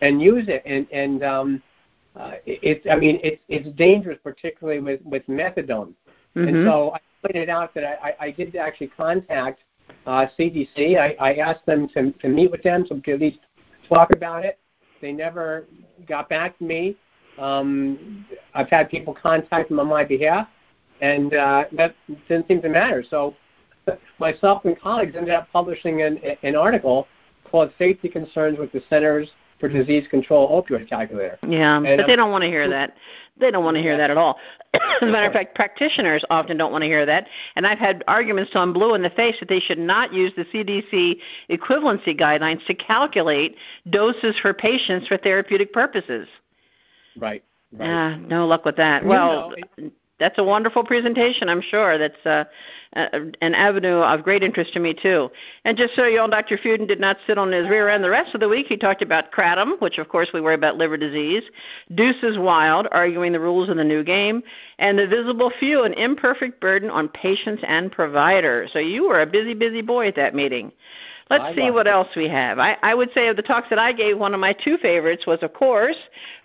and 0.02 0.20
use 0.20 0.46
it. 0.48 0.62
And 0.66 0.86
and 0.92 1.22
um, 1.22 1.62
uh, 2.14 2.32
it's 2.44 2.86
I 2.90 2.96
mean 2.96 3.20
it's 3.22 3.40
it's 3.48 3.68
dangerous, 3.76 4.18
particularly 4.22 4.80
with 4.80 5.00
with 5.04 5.26
methadone. 5.26 5.94
Mm-hmm. 6.36 6.48
And 6.48 6.66
so 6.66 6.92
I 6.92 6.98
pointed 7.26 7.48
out 7.48 7.72
that 7.74 7.84
I, 7.84 8.14
I 8.20 8.30
did 8.30 8.54
actually 8.56 8.88
contact 8.88 9.60
uh, 10.06 10.26
CDC. 10.38 10.98
I, 10.98 11.16
I 11.18 11.34
asked 11.36 11.64
them 11.64 11.88
to, 11.94 12.12
to 12.12 12.28
meet 12.28 12.50
with 12.50 12.62
them 12.62 12.84
to 12.84 13.12
at 13.12 13.20
least 13.20 13.38
talk 13.88 14.10
about 14.12 14.44
it. 14.44 14.58
They 15.00 15.12
never 15.12 15.66
got 16.06 16.28
back 16.28 16.58
to 16.58 16.64
me. 16.64 16.96
Um, 17.38 18.24
I've 18.54 18.70
had 18.70 18.88
people 18.88 19.14
contact 19.14 19.68
them 19.68 19.78
on 19.78 19.88
my 19.88 20.04
behalf, 20.04 20.48
and 21.00 21.34
uh, 21.34 21.64
that 21.72 21.94
didn't 22.28 22.48
seem 22.48 22.62
to 22.62 22.68
matter. 22.68 23.04
So 23.08 23.34
myself 24.18 24.64
and 24.64 24.78
colleagues 24.80 25.14
ended 25.16 25.34
up 25.34 25.48
publishing 25.52 26.02
an, 26.02 26.18
an 26.42 26.56
article 26.56 27.06
called 27.44 27.70
Safety 27.78 28.08
Concerns 28.08 28.58
with 28.58 28.72
the 28.72 28.82
Centers 28.88 29.28
for 29.58 29.68
disease 29.68 30.06
control 30.10 30.62
opioid 30.62 30.88
calculator. 30.88 31.38
Yeah, 31.46 31.76
and 31.76 31.96
but 31.98 32.06
they 32.06 32.16
don't 32.16 32.30
want 32.30 32.42
to 32.42 32.48
hear 32.48 32.68
that. 32.68 32.94
They 33.38 33.50
don't 33.50 33.64
want 33.64 33.76
to 33.76 33.82
hear 33.82 33.96
that 33.96 34.10
at 34.10 34.16
all. 34.16 34.38
As 34.74 34.80
a 35.02 35.06
matter 35.06 35.26
of 35.26 35.32
fact, 35.32 35.54
practitioners 35.54 36.24
often 36.30 36.56
don't 36.56 36.72
want 36.72 36.82
to 36.82 36.88
hear 36.88 37.04
that. 37.04 37.26
And 37.54 37.66
I've 37.66 37.78
had 37.78 38.02
arguments 38.08 38.52
till 38.52 38.62
I'm 38.62 38.72
blue 38.72 38.94
in 38.94 39.02
the 39.02 39.10
face 39.10 39.36
that 39.40 39.48
they 39.48 39.60
should 39.60 39.78
not 39.78 40.12
use 40.12 40.32
the 40.36 40.44
CDC 40.44 41.18
equivalency 41.50 42.18
guidelines 42.18 42.64
to 42.66 42.74
calculate 42.74 43.56
doses 43.90 44.36
for 44.40 44.54
patients 44.54 45.06
for 45.08 45.18
therapeutic 45.18 45.72
purposes. 45.72 46.28
Right. 47.16 47.44
right. 47.72 48.14
Uh, 48.14 48.16
no 48.18 48.46
luck 48.46 48.64
with 48.64 48.76
that. 48.76 49.04
Well, 49.04 49.52
know, 49.78 49.90
that's 50.18 50.38
a 50.38 50.44
wonderful 50.44 50.82
presentation. 50.82 51.48
I'm 51.48 51.60
sure 51.60 51.98
that's 51.98 52.24
uh, 52.24 52.44
an 52.92 53.54
avenue 53.54 53.98
of 53.98 54.22
great 54.22 54.42
interest 54.42 54.72
to 54.72 54.80
me 54.80 54.94
too. 54.94 55.30
And 55.64 55.76
just 55.76 55.94
so 55.94 56.06
you 56.06 56.16
know, 56.16 56.28
Dr. 56.28 56.56
Fudin 56.56 56.88
did 56.88 57.00
not 57.00 57.18
sit 57.26 57.36
on 57.36 57.52
his 57.52 57.68
rear 57.68 57.88
end 57.88 58.02
the 58.02 58.10
rest 58.10 58.34
of 58.34 58.40
the 58.40 58.48
week. 58.48 58.66
He 58.66 58.78
talked 58.78 59.02
about 59.02 59.30
kratom, 59.30 59.80
which 59.80 59.98
of 59.98 60.08
course 60.08 60.30
we 60.32 60.40
worry 60.40 60.54
about 60.54 60.76
liver 60.76 60.96
disease, 60.96 61.42
Deuces 61.94 62.38
Wild, 62.38 62.88
arguing 62.92 63.32
the 63.32 63.40
rules 63.40 63.68
of 63.68 63.76
the 63.76 63.84
new 63.84 64.02
game, 64.02 64.42
and 64.78 64.98
the 64.98 65.06
visible 65.06 65.52
few, 65.60 65.84
an 65.84 65.92
imperfect 65.92 66.60
burden 66.60 66.88
on 66.88 67.08
patients 67.08 67.62
and 67.66 67.92
providers. 67.92 68.70
So 68.72 68.78
you 68.78 69.08
were 69.08 69.20
a 69.20 69.26
busy, 69.26 69.52
busy 69.52 69.82
boy 69.82 70.08
at 70.08 70.16
that 70.16 70.34
meeting. 70.34 70.72
Let's 71.28 71.56
see 71.56 71.72
what 71.72 71.88
else 71.88 72.06
we 72.14 72.28
have. 72.28 72.60
I, 72.60 72.76
I 72.84 72.94
would 72.94 73.10
say 73.12 73.26
of 73.26 73.34
the 73.34 73.42
talks 73.42 73.68
that 73.70 73.80
I 73.80 73.92
gave, 73.92 74.16
one 74.16 74.32
of 74.32 74.38
my 74.38 74.52
two 74.52 74.76
favorites 74.76 75.26
was, 75.26 75.40
of 75.42 75.52
course, 75.54 75.96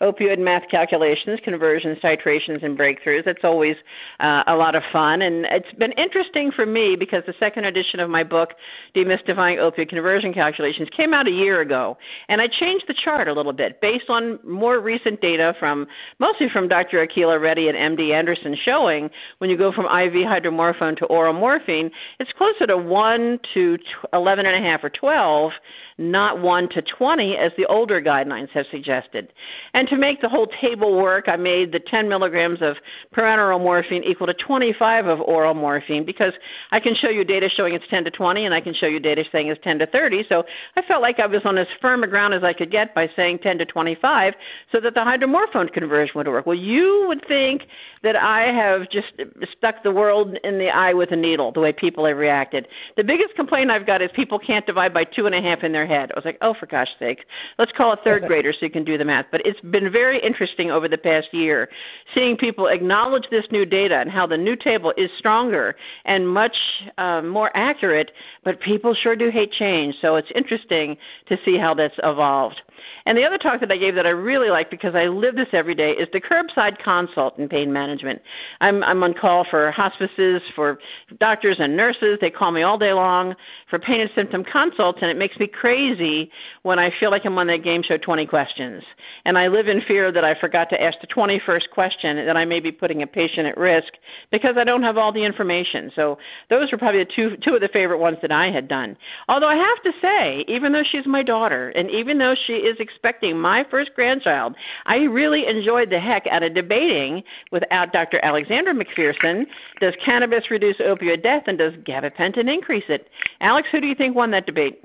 opioid 0.02 0.40
math 0.40 0.68
calculations, 0.70 1.40
conversions, 1.44 2.00
titrations, 2.00 2.64
and 2.64 2.76
breakthroughs. 2.76 3.24
That's 3.24 3.44
always 3.44 3.76
uh, 4.20 4.44
a 4.48 4.56
lot 4.56 4.74
of 4.74 4.82
fun. 4.92 5.22
And 5.22 5.46
it's 5.46 5.72
been 5.74 5.92
interesting 5.92 6.50
for 6.50 6.66
me 6.66 6.96
because 6.96 7.24
the 7.28 7.36
second 7.40 7.66
edition 7.66 8.00
of 8.00 8.10
my 8.10 8.24
book, 8.24 8.56
Demystifying 8.96 9.58
Opioid 9.58 9.90
Conversion 9.90 10.34
Calculations, 10.34 10.90
came 10.90 11.14
out 11.14 11.28
a 11.28 11.32
year 11.32 11.62
ago. 11.62 11.96
And 12.28 12.42
I 12.42 12.48
changed 12.48 12.86
the 12.88 12.96
chart 12.96 13.28
a 13.28 13.34
little 13.34 13.54
bit 13.54 13.82
based 13.82 14.10
on 14.10 14.40
more 14.44 14.80
recent 14.80 15.22
data 15.22 15.56
from 15.60 15.88
mostly 16.18 16.50
from 16.50 16.68
Dr. 16.68 17.06
Akhila 17.06 17.40
Reddy 17.40 17.70
and 17.70 17.78
MD 17.78 18.14
Anderson 18.16 18.58
showing 18.64 19.12
when 19.38 19.52
you 19.52 19.58
go 19.60 19.72
from 19.72 19.86
IV 19.86 20.26
hydromorphone 20.26 20.98
to 20.98 21.06
oral 21.06 21.34
morphine, 21.34 21.92
it's 22.20 22.34
closer 22.34 22.66
to 22.66 22.78
1 22.78 23.40
to 23.54 23.78
11 24.14 24.48
and 24.48 24.56
a 24.56 24.60
half 24.60 24.71
half 24.72 24.84
or 24.84 24.90
12, 24.90 25.52
not 25.98 26.42
1 26.42 26.70
to 26.70 26.82
20 26.82 27.38
as 27.38 27.52
the 27.58 27.66
older 27.66 28.02
guidelines 28.02 28.50
have 28.50 28.66
suggested. 28.72 29.34
And 29.74 29.88
to 29.88 29.98
make 29.98 30.22
the 30.22 30.30
whole 30.30 30.48
table 30.48 30.98
work, 31.02 31.26
I 31.28 31.36
made 31.36 31.72
the 31.72 31.80
10 31.80 32.08
milligrams 32.08 32.62
of 32.62 32.78
parenteral 33.14 33.60
morphine 33.60 34.04
equal 34.04 34.28
to 34.28 34.34
25 34.34 35.08
of 35.08 35.22
oral 35.22 35.54
morphine 35.54 36.06
because 36.06 36.34
I 36.72 36.80
can 36.80 36.96
show 36.96 37.10
you 37.10 37.24
data 37.24 37.50
showing 37.50 37.74
it's 37.74 37.88
10 37.90 38.06
to 38.06 38.12
20 38.12 38.46
and 38.46 38.54
I 38.54 38.62
can 38.62 38.74
show 38.74 38.88
you 38.88 39.00
data 39.00 39.24
saying 39.32 39.48
it's 39.48 39.62
10 39.64 39.80
to 39.80 39.88
30. 39.88 40.26
So 40.30 40.44
I 40.76 40.82
felt 40.84 41.02
like 41.02 41.20
I 41.20 41.28
was 41.28 41.42
on 41.46 41.58
as 41.58 41.68
firm 41.82 42.04
a 42.04 42.08
ground 42.08 42.34
as 42.34 42.44
I 42.44 42.54
could 42.54 42.72
get 42.72 42.96
by 42.96 43.10
saying 43.16 43.40
10 43.40 43.58
to 43.60 43.66
25 43.66 44.34
so 44.72 44.80
that 44.80 44.94
the 44.94 45.02
hydromorphone 45.02 45.72
conversion 45.72 46.14
would 46.16 46.28
work. 46.28 46.46
Well, 46.46 46.58
you 46.58 47.06
would 47.08 47.26
think 47.28 47.68
that 48.04 48.16
I 48.16 48.52
have 48.52 48.90
just 48.90 49.14
stuck 49.58 49.84
the 49.84 49.92
world 49.92 50.38
in 50.44 50.58
the 50.58 50.70
eye 50.70 50.94
with 50.94 51.12
a 51.12 51.16
needle, 51.16 51.52
the 51.52 51.60
way 51.60 51.74
people 51.74 52.06
have 52.06 52.18
reacted. 52.18 52.68
The 52.98 53.04
biggest 53.04 53.36
complaint 53.36 53.70
I've 53.70 53.86
got 53.86 54.02
is 54.02 54.10
people 54.14 54.40
can't 54.40 54.61
can't 54.62 54.68
divide 54.68 54.94
by 54.94 55.04
two 55.04 55.26
and 55.26 55.34
a 55.34 55.42
half 55.42 55.64
in 55.64 55.72
their 55.72 55.88
head. 55.88 56.12
I 56.12 56.18
was 56.18 56.26
like, 56.26 56.38
oh, 56.42 56.54
for 56.54 56.68
gosh 56.68 56.90
sake, 57.00 57.26
let's 57.58 57.72
call 57.72 57.94
a 57.94 57.98
third 57.98 58.24
grader 58.28 58.54
so 58.54 58.60
you 58.66 58.72
can 58.72 58.84
do 58.84 58.98
the 58.98 59.06
math. 59.06 59.26
But 59.32 59.46
it's 59.46 59.60
been 59.62 59.92
very 59.92 60.20
interesting 60.20 60.70
over 60.70 60.88
the 60.88 60.98
past 60.98 61.34
year 61.34 61.70
seeing 62.14 62.38
people 62.38 62.68
acknowledge 62.68 63.28
this 63.32 63.46
new 63.52 63.66
data 63.66 63.98
and 63.98 64.10
how 64.10 64.28
the 64.28 64.38
new 64.38 64.56
table 64.56 64.94
is 64.98 65.10
stronger 65.18 65.76
and 66.06 66.28
much 66.28 66.56
um, 66.98 67.28
more 67.28 67.50
accurate, 67.56 68.12
but 68.44 68.60
people 68.60 68.94
sure 68.94 69.16
do 69.16 69.30
hate 69.30 69.52
change. 69.52 69.96
So 70.02 70.16
it's 70.16 70.32
interesting 70.36 70.98
to 71.28 71.38
see 71.44 71.58
how 71.58 71.74
that's 71.74 72.00
evolved. 72.04 72.62
And 73.06 73.18
the 73.18 73.24
other 73.24 73.38
talk 73.38 73.60
that 73.62 73.72
I 73.72 73.78
gave 73.78 73.96
that 73.96 74.06
I 74.06 74.10
really 74.10 74.50
like 74.50 74.70
because 74.70 74.96
I 74.96 75.06
live 75.06 75.36
this 75.36 75.50
every 75.54 75.76
day 75.76 75.92
is 75.92 76.08
the 76.14 76.22
curbside 76.22 76.78
consult 76.84 77.38
in 77.38 77.50
pain 77.50 77.72
management. 77.72 78.22
I'm, 78.60 78.84
I'm 78.84 79.02
on 79.04 79.14
call 79.14 79.46
for 79.50 79.72
hospices, 79.72 80.42
for 80.56 80.80
doctors 81.20 81.58
and 81.60 81.76
nurses. 81.76 82.18
They 82.22 82.32
call 82.32 82.52
me 82.52 82.62
all 82.62 82.78
day 82.78 82.94
long 82.94 83.36
for 83.70 83.80
pain 83.80 84.02
and 84.02 84.10
symptom 84.16 84.44
consults, 84.52 85.00
and 85.02 85.10
it 85.10 85.18
makes 85.18 85.38
me 85.40 85.48
crazy 85.48 86.32
when 86.64 86.80
I 86.80 86.92
feel 87.00 87.12
like 87.12 87.26
I'm 87.26 87.38
on 87.38 87.48
that 87.48 87.64
game 87.64 87.82
show 87.84 87.98
20 87.98 88.26
questions. 88.26 88.84
And 89.26 89.38
I 89.38 89.48
live 89.48 89.68
in 89.68 89.82
fear 89.82 90.12
that 90.12 90.24
I 90.24 90.40
forgot 90.40 90.70
to 90.70 90.82
ask 90.82 91.00
the 91.00 91.08
21st 91.08 91.70
question, 91.72 92.18
that 92.26 92.38
I 92.38 92.46
may 92.46 92.60
be 92.60 92.72
putting 92.72 93.02
a 93.02 93.08
patient 93.08 93.48
at 93.48 93.58
risk 93.58 93.94
because 94.32 94.56
I 94.58 94.64
don't 94.64 94.84
have 94.84 94.98
all 94.98 95.12
the 95.12 95.24
information. 95.24 95.92
So 95.96 96.18
those 96.50 96.72
were 96.72 96.78
probably 96.78 97.04
the 97.04 97.12
two, 97.16 97.38
two 97.44 97.56
of 97.56 97.62
the 97.62 97.70
favorite 97.70 98.00
ones 98.00 98.18
that 98.22 98.32
I 98.32 98.52
had 98.52 98.68
done. 98.68 98.98
Although 99.28 99.48
I 99.48 99.56
have 99.56 99.82
to 99.84 99.92
say, 100.02 100.46
even 100.48 100.72
though 100.74 100.84
she's 100.84 101.06
my 101.06 101.24
daughter, 101.24 101.70
and 101.70 101.90
even 101.90 102.18
though 102.18 102.36
she 102.46 102.54
is 102.54 102.80
expecting 102.80 103.40
my 103.40 103.66
first 103.70 103.92
grandchild, 103.96 104.56
I 104.86 105.04
really 105.04 105.48
enjoyed 105.48 105.90
the 105.90 106.00
heck 106.00 106.28
out 106.28 106.44
of 106.44 106.54
debating 106.54 107.24
without 107.52 107.94
Dr. 107.94 108.20
Alexandra 108.24 108.74
McPherson, 108.74 109.46
does 109.80 109.96
cannabis 110.04 110.52
reduce 110.52 110.78
opioid 110.78 111.24
death 111.24 111.44
and 111.48 111.58
does 111.58 111.74
gabapentin 111.74 112.52
increase 112.52 112.86
it? 112.90 113.10
Alex, 113.40 113.68
who 113.72 113.82
do 113.82 113.88
you 113.88 113.96
think 113.96 114.16
won 114.16 114.32
that 114.32 114.41
debate? 114.46 114.84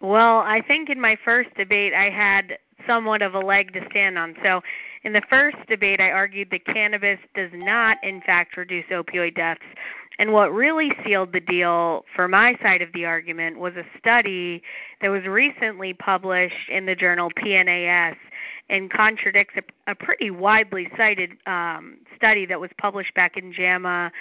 Well, 0.00 0.38
I 0.38 0.62
think 0.62 0.88
in 0.88 1.00
my 1.00 1.16
first 1.24 1.54
debate 1.56 1.92
I 1.92 2.10
had 2.10 2.58
somewhat 2.86 3.22
of 3.22 3.34
a 3.34 3.40
leg 3.40 3.72
to 3.74 3.86
stand 3.90 4.18
on. 4.18 4.34
So, 4.42 4.62
in 5.02 5.14
the 5.14 5.22
first 5.30 5.56
debate, 5.66 6.00
I 6.00 6.10
argued 6.10 6.50
that 6.50 6.66
cannabis 6.66 7.18
does 7.34 7.50
not, 7.54 7.96
in 8.02 8.20
fact, 8.20 8.56
reduce 8.58 8.84
opioid 8.86 9.34
deaths. 9.34 9.62
And 10.18 10.34
what 10.34 10.52
really 10.52 10.92
sealed 11.02 11.32
the 11.32 11.40
deal 11.40 12.04
for 12.14 12.28
my 12.28 12.54
side 12.62 12.82
of 12.82 12.92
the 12.92 13.06
argument 13.06 13.58
was 13.58 13.74
a 13.76 13.84
study 13.98 14.62
that 15.00 15.08
was 15.08 15.24
recently 15.24 15.94
published 15.94 16.68
in 16.68 16.84
the 16.84 16.94
journal 16.94 17.30
PNAS 17.30 18.16
and 18.68 18.90
contradicts 18.90 19.54
a, 19.56 19.90
a 19.90 19.94
pretty 19.94 20.30
widely 20.30 20.90
cited 20.94 21.38
um, 21.46 21.96
study 22.14 22.44
that 22.44 22.60
was 22.60 22.70
published 22.76 23.14
back 23.14 23.38
in 23.38 23.50
JAMA 23.50 24.12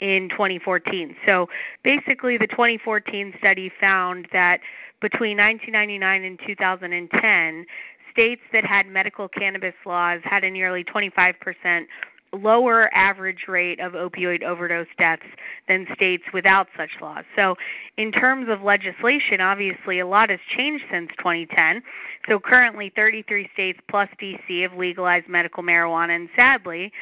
in 0.00 0.28
2014. 0.28 1.16
So 1.26 1.48
basically, 1.82 2.38
the 2.38 2.46
2014 2.46 3.34
study 3.38 3.70
found 3.80 4.28
that 4.32 4.60
between 5.00 5.36
1999 5.36 6.24
and 6.24 6.38
2010, 6.44 7.66
states 8.10 8.42
that 8.52 8.64
had 8.64 8.86
medical 8.86 9.28
cannabis 9.28 9.74
laws 9.86 10.20
had 10.24 10.42
a 10.42 10.50
nearly 10.50 10.82
25% 10.82 11.86
lower 12.32 12.92
average 12.94 13.46
rate 13.48 13.80
of 13.80 13.92
opioid 13.92 14.42
overdose 14.42 14.88
deaths 14.98 15.22
than 15.66 15.86
states 15.94 16.24
without 16.32 16.68
such 16.76 16.90
laws. 17.00 17.24
So, 17.36 17.56
in 17.96 18.12
terms 18.12 18.48
of 18.48 18.62
legislation, 18.62 19.40
obviously 19.40 19.98
a 20.00 20.06
lot 20.06 20.30
has 20.30 20.40
changed 20.48 20.84
since 20.90 21.10
2010. 21.18 21.82
So, 22.28 22.38
currently 22.38 22.92
33 22.94 23.48
states 23.52 23.80
plus 23.88 24.08
DC 24.20 24.62
have 24.62 24.74
legalized 24.74 25.28
medical 25.28 25.62
marijuana, 25.62 26.16
and 26.16 26.28
sadly, 26.36 26.92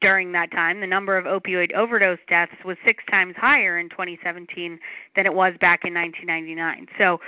during 0.00 0.32
that 0.32 0.50
time, 0.50 0.80
the 0.80 0.86
number 0.86 1.16
of 1.16 1.24
opioid 1.24 1.72
overdose 1.72 2.18
deaths 2.28 2.54
was 2.64 2.76
six 2.84 3.04
times 3.10 3.34
higher 3.36 3.78
in 3.78 3.88
2017 3.90 4.78
than 5.14 5.26
it 5.26 5.34
was 5.34 5.54
back 5.60 5.84
in 5.84 5.92
1999. 5.92 6.86
So 6.98 7.20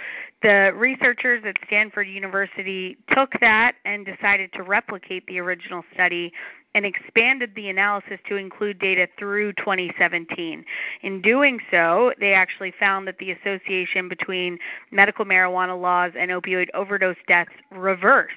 the 0.43 0.73
researchers 0.75 1.43
at 1.45 1.57
Stanford 1.67 2.09
University 2.09 2.97
took 3.13 3.39
that 3.41 3.75
and 3.85 4.07
decided 4.07 4.53
to 4.55 4.63
replicate 4.63 5.27
the 5.27 5.39
original 5.39 5.85
study 5.93 6.33
and 6.77 6.85
expanded 6.85 7.55
the 7.55 7.71
analysis 7.71 8.21
to 8.29 8.37
include 8.37 8.79
data 8.79 9.09
through 9.19 9.51
2017. 9.55 10.63
In 11.01 11.23
doing 11.23 11.59
so, 11.71 12.13
they 12.21 12.35
actually 12.35 12.71
found 12.71 13.09
that 13.09 13.17
the 13.17 13.31
association 13.31 14.11
between 14.11 14.59
medical 14.91 15.25
marijuana 15.25 15.81
laws 15.81 16.13
and 16.19 16.31
opioid 16.31 16.69
overdose 16.75 17.17
deaths 17.27 17.53
reversed. 17.71 18.35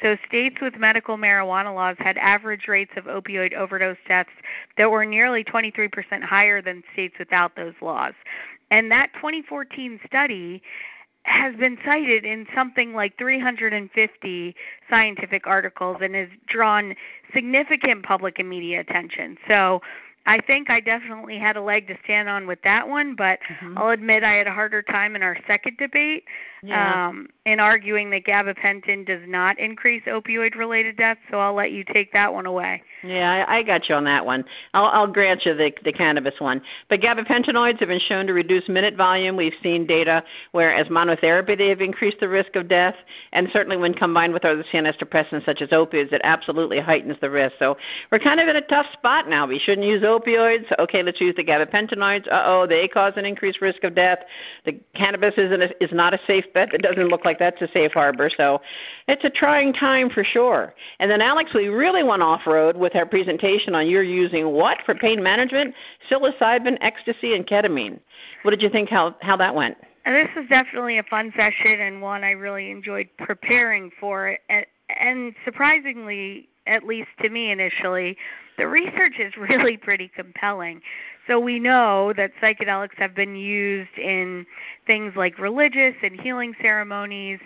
So, 0.00 0.16
states 0.26 0.56
with 0.62 0.76
medical 0.76 1.18
marijuana 1.18 1.74
laws 1.74 1.96
had 1.98 2.16
average 2.16 2.66
rates 2.66 2.92
of 2.96 3.04
opioid 3.04 3.52
overdose 3.52 3.98
deaths 4.08 4.30
that 4.78 4.90
were 4.90 5.04
nearly 5.04 5.44
23% 5.44 6.22
higher 6.22 6.62
than 6.62 6.82
states 6.94 7.16
without 7.18 7.56
those 7.56 7.74
laws. 7.82 8.14
And 8.70 8.90
that 8.90 9.12
2014 9.12 10.00
study 10.06 10.62
has 11.26 11.56
been 11.56 11.76
cited 11.84 12.24
in 12.24 12.46
something 12.54 12.94
like 12.94 13.18
350 13.18 14.56
scientific 14.88 15.46
articles 15.46 15.96
and 16.00 16.14
has 16.14 16.28
drawn 16.46 16.94
significant 17.34 18.04
public 18.04 18.38
and 18.38 18.48
media 18.48 18.80
attention. 18.80 19.36
So 19.48 19.82
I 20.26 20.40
think 20.40 20.70
I 20.70 20.80
definitely 20.80 21.38
had 21.38 21.56
a 21.56 21.62
leg 21.62 21.88
to 21.88 21.96
stand 22.04 22.28
on 22.28 22.46
with 22.46 22.60
that 22.62 22.88
one, 22.88 23.14
but 23.14 23.40
mm-hmm. 23.48 23.78
I'll 23.78 23.90
admit 23.90 24.24
I 24.24 24.32
had 24.32 24.46
a 24.46 24.52
harder 24.52 24.82
time 24.82 25.16
in 25.16 25.22
our 25.22 25.36
second 25.46 25.78
debate 25.78 26.24
yeah. 26.62 27.08
um, 27.08 27.28
in 27.44 27.60
arguing 27.60 28.10
that 28.10 28.24
gabapentin 28.24 29.06
does 29.06 29.22
not 29.26 29.58
increase 29.58 30.02
opioid 30.04 30.56
related 30.56 30.96
deaths, 30.96 31.20
so 31.30 31.38
I'll 31.38 31.54
let 31.54 31.72
you 31.72 31.84
take 31.84 32.12
that 32.12 32.32
one 32.32 32.46
away. 32.46 32.82
Yeah, 33.02 33.44
I, 33.46 33.58
I 33.58 33.62
got 33.62 33.88
you 33.88 33.94
on 33.94 34.04
that 34.04 34.24
one. 34.24 34.44
I'll, 34.72 34.86
I'll 34.86 35.06
grant 35.06 35.44
you 35.44 35.54
the, 35.54 35.70
the 35.84 35.92
cannabis 35.92 36.34
one. 36.38 36.62
But 36.88 37.00
gabapentinoids 37.00 37.78
have 37.78 37.88
been 37.88 38.00
shown 38.00 38.26
to 38.26 38.32
reduce 38.32 38.68
minute 38.68 38.96
volume. 38.96 39.36
We've 39.36 39.54
seen 39.62 39.86
data 39.86 40.24
where, 40.52 40.74
as 40.74 40.86
monotherapy, 40.88 41.58
they 41.58 41.68
have 41.68 41.82
increased 41.82 42.20
the 42.20 42.28
risk 42.28 42.56
of 42.56 42.68
death, 42.68 42.94
and 43.32 43.48
certainly 43.52 43.76
when 43.76 43.92
combined 43.92 44.32
with 44.32 44.44
other 44.44 44.64
CNS 44.72 44.98
depressants 44.98 45.44
such 45.44 45.60
as 45.60 45.68
opioids, 45.70 46.12
it 46.12 46.22
absolutely 46.24 46.80
heightens 46.80 47.16
the 47.20 47.30
risk. 47.30 47.56
So 47.58 47.76
we're 48.10 48.18
kind 48.18 48.40
of 48.40 48.48
in 48.48 48.56
a 48.56 48.62
tough 48.62 48.86
spot 48.94 49.28
now. 49.28 49.46
We 49.46 49.58
shouldn't 49.58 49.86
use 49.86 50.02
opioids. 50.02 50.64
Okay, 50.78 51.02
let's 51.02 51.20
use 51.20 51.34
the 51.36 51.44
gabapentinoids. 51.44 52.26
Uh 52.28 52.42
oh, 52.46 52.66
they 52.66 52.88
cause 52.88 53.12
an 53.16 53.26
increased 53.26 53.60
risk 53.60 53.84
of 53.84 53.94
death. 53.94 54.20
The 54.64 54.72
cannabis 54.94 55.34
isn't 55.36 55.62
a, 55.62 55.84
is 55.84 55.92
not 55.92 56.14
a 56.14 56.18
safe 56.26 56.46
bet. 56.54 56.72
It 56.72 56.82
doesn't 56.82 57.08
look 57.08 57.24
like 57.24 57.38
that's 57.38 57.60
a 57.60 57.68
safe 57.68 57.92
harbor. 57.92 58.30
So 58.34 58.62
it's 59.06 59.24
a 59.24 59.30
trying 59.30 59.74
time 59.74 60.08
for 60.08 60.24
sure. 60.24 60.74
And 60.98 61.10
then 61.10 61.20
Alex, 61.20 61.52
we 61.54 61.68
really 61.68 62.02
went 62.02 62.22
off 62.22 62.46
road 62.46 62.76
with 62.86 62.94
our 62.94 63.04
presentation 63.04 63.74
on 63.74 63.88
you're 63.88 64.04
using 64.04 64.52
what 64.52 64.78
for 64.86 64.94
pain 64.94 65.20
management? 65.20 65.74
Psilocybin, 66.08 66.78
ecstasy, 66.80 67.34
and 67.34 67.44
ketamine. 67.44 67.98
What 68.42 68.52
did 68.52 68.62
you 68.62 68.70
think? 68.70 68.88
How 68.88 69.16
how 69.22 69.36
that 69.38 69.56
went? 69.56 69.76
this 70.04 70.28
was 70.36 70.46
definitely 70.48 70.98
a 70.98 71.02
fun 71.02 71.32
session 71.36 71.80
and 71.80 72.00
one 72.00 72.22
I 72.22 72.30
really 72.30 72.70
enjoyed 72.70 73.08
preparing 73.18 73.90
for. 73.98 74.38
And, 74.48 74.64
and 75.00 75.34
surprisingly, 75.44 76.48
at 76.68 76.84
least 76.84 77.08
to 77.22 77.28
me 77.28 77.50
initially, 77.50 78.16
the 78.56 78.68
research 78.68 79.18
is 79.18 79.36
really 79.50 79.76
pretty 79.76 80.06
compelling. 80.06 80.80
So 81.26 81.40
we 81.40 81.58
know 81.58 82.12
that 82.16 82.30
psychedelics 82.40 82.94
have 82.98 83.16
been 83.16 83.34
used 83.34 83.98
in 83.98 84.46
things 84.86 85.14
like 85.16 85.40
religious 85.40 85.96
and 86.04 86.20
healing 86.20 86.54
ceremonies 86.62 87.40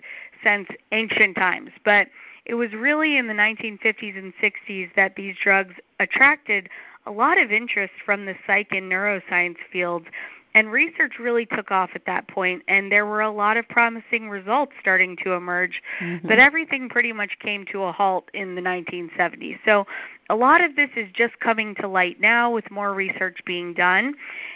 since 0.44 0.68
ancient 0.92 1.35
times. 1.35 1.70
But 1.83 2.09
it 2.50 2.54
was 2.54 2.72
really 2.72 3.16
in 3.16 3.28
the 3.28 3.32
1950s 3.32 4.18
and 4.18 4.32
60s 4.42 4.92
that 4.96 5.14
these 5.14 5.36
drugs 5.40 5.74
attracted 6.00 6.68
a 7.06 7.10
lot 7.12 7.38
of 7.38 7.52
interest 7.52 7.92
from 8.04 8.26
the 8.26 8.34
psych 8.44 8.72
and 8.72 8.90
neuroscience 8.90 9.54
fields 9.70 10.06
and 10.52 10.72
research 10.72 11.20
really 11.20 11.46
took 11.46 11.70
off 11.70 11.90
at 11.94 12.06
that 12.06 12.26
point, 12.26 12.64
and 12.66 12.90
there 12.90 13.06
were 13.06 13.20
a 13.20 13.30
lot 13.30 13.56
of 13.56 13.68
promising 13.68 14.28
results 14.28 14.72
starting 14.80 15.16
to 15.22 15.34
emerge, 15.34 15.80
mm-hmm. 16.00 16.26
but 16.26 16.40
everything 16.40 16.88
pretty 16.88 17.12
much 17.12 17.38
came 17.38 17.64
to 17.66 17.84
a 17.84 17.92
halt 17.92 18.28
in 18.34 18.56
the 18.56 18.60
1970s. 18.60 19.60
So 19.64 19.86
a 20.28 20.34
lot 20.34 20.60
of 20.60 20.74
this 20.74 20.90
is 20.96 21.08
just 21.12 21.38
coming 21.38 21.76
to 21.76 21.86
light 21.86 22.20
now 22.20 22.50
with 22.50 22.68
more 22.68 22.92
research 22.92 23.38
being 23.46 23.74
done. 23.74 24.14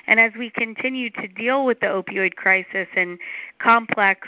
And 0.08 0.18
as 0.18 0.32
we 0.36 0.50
continue 0.50 1.10
to 1.10 1.28
deal 1.28 1.64
with 1.64 1.78
the 1.78 1.86
opioid 1.86 2.34
crisis 2.34 2.88
and 2.96 3.20
complex 3.60 4.26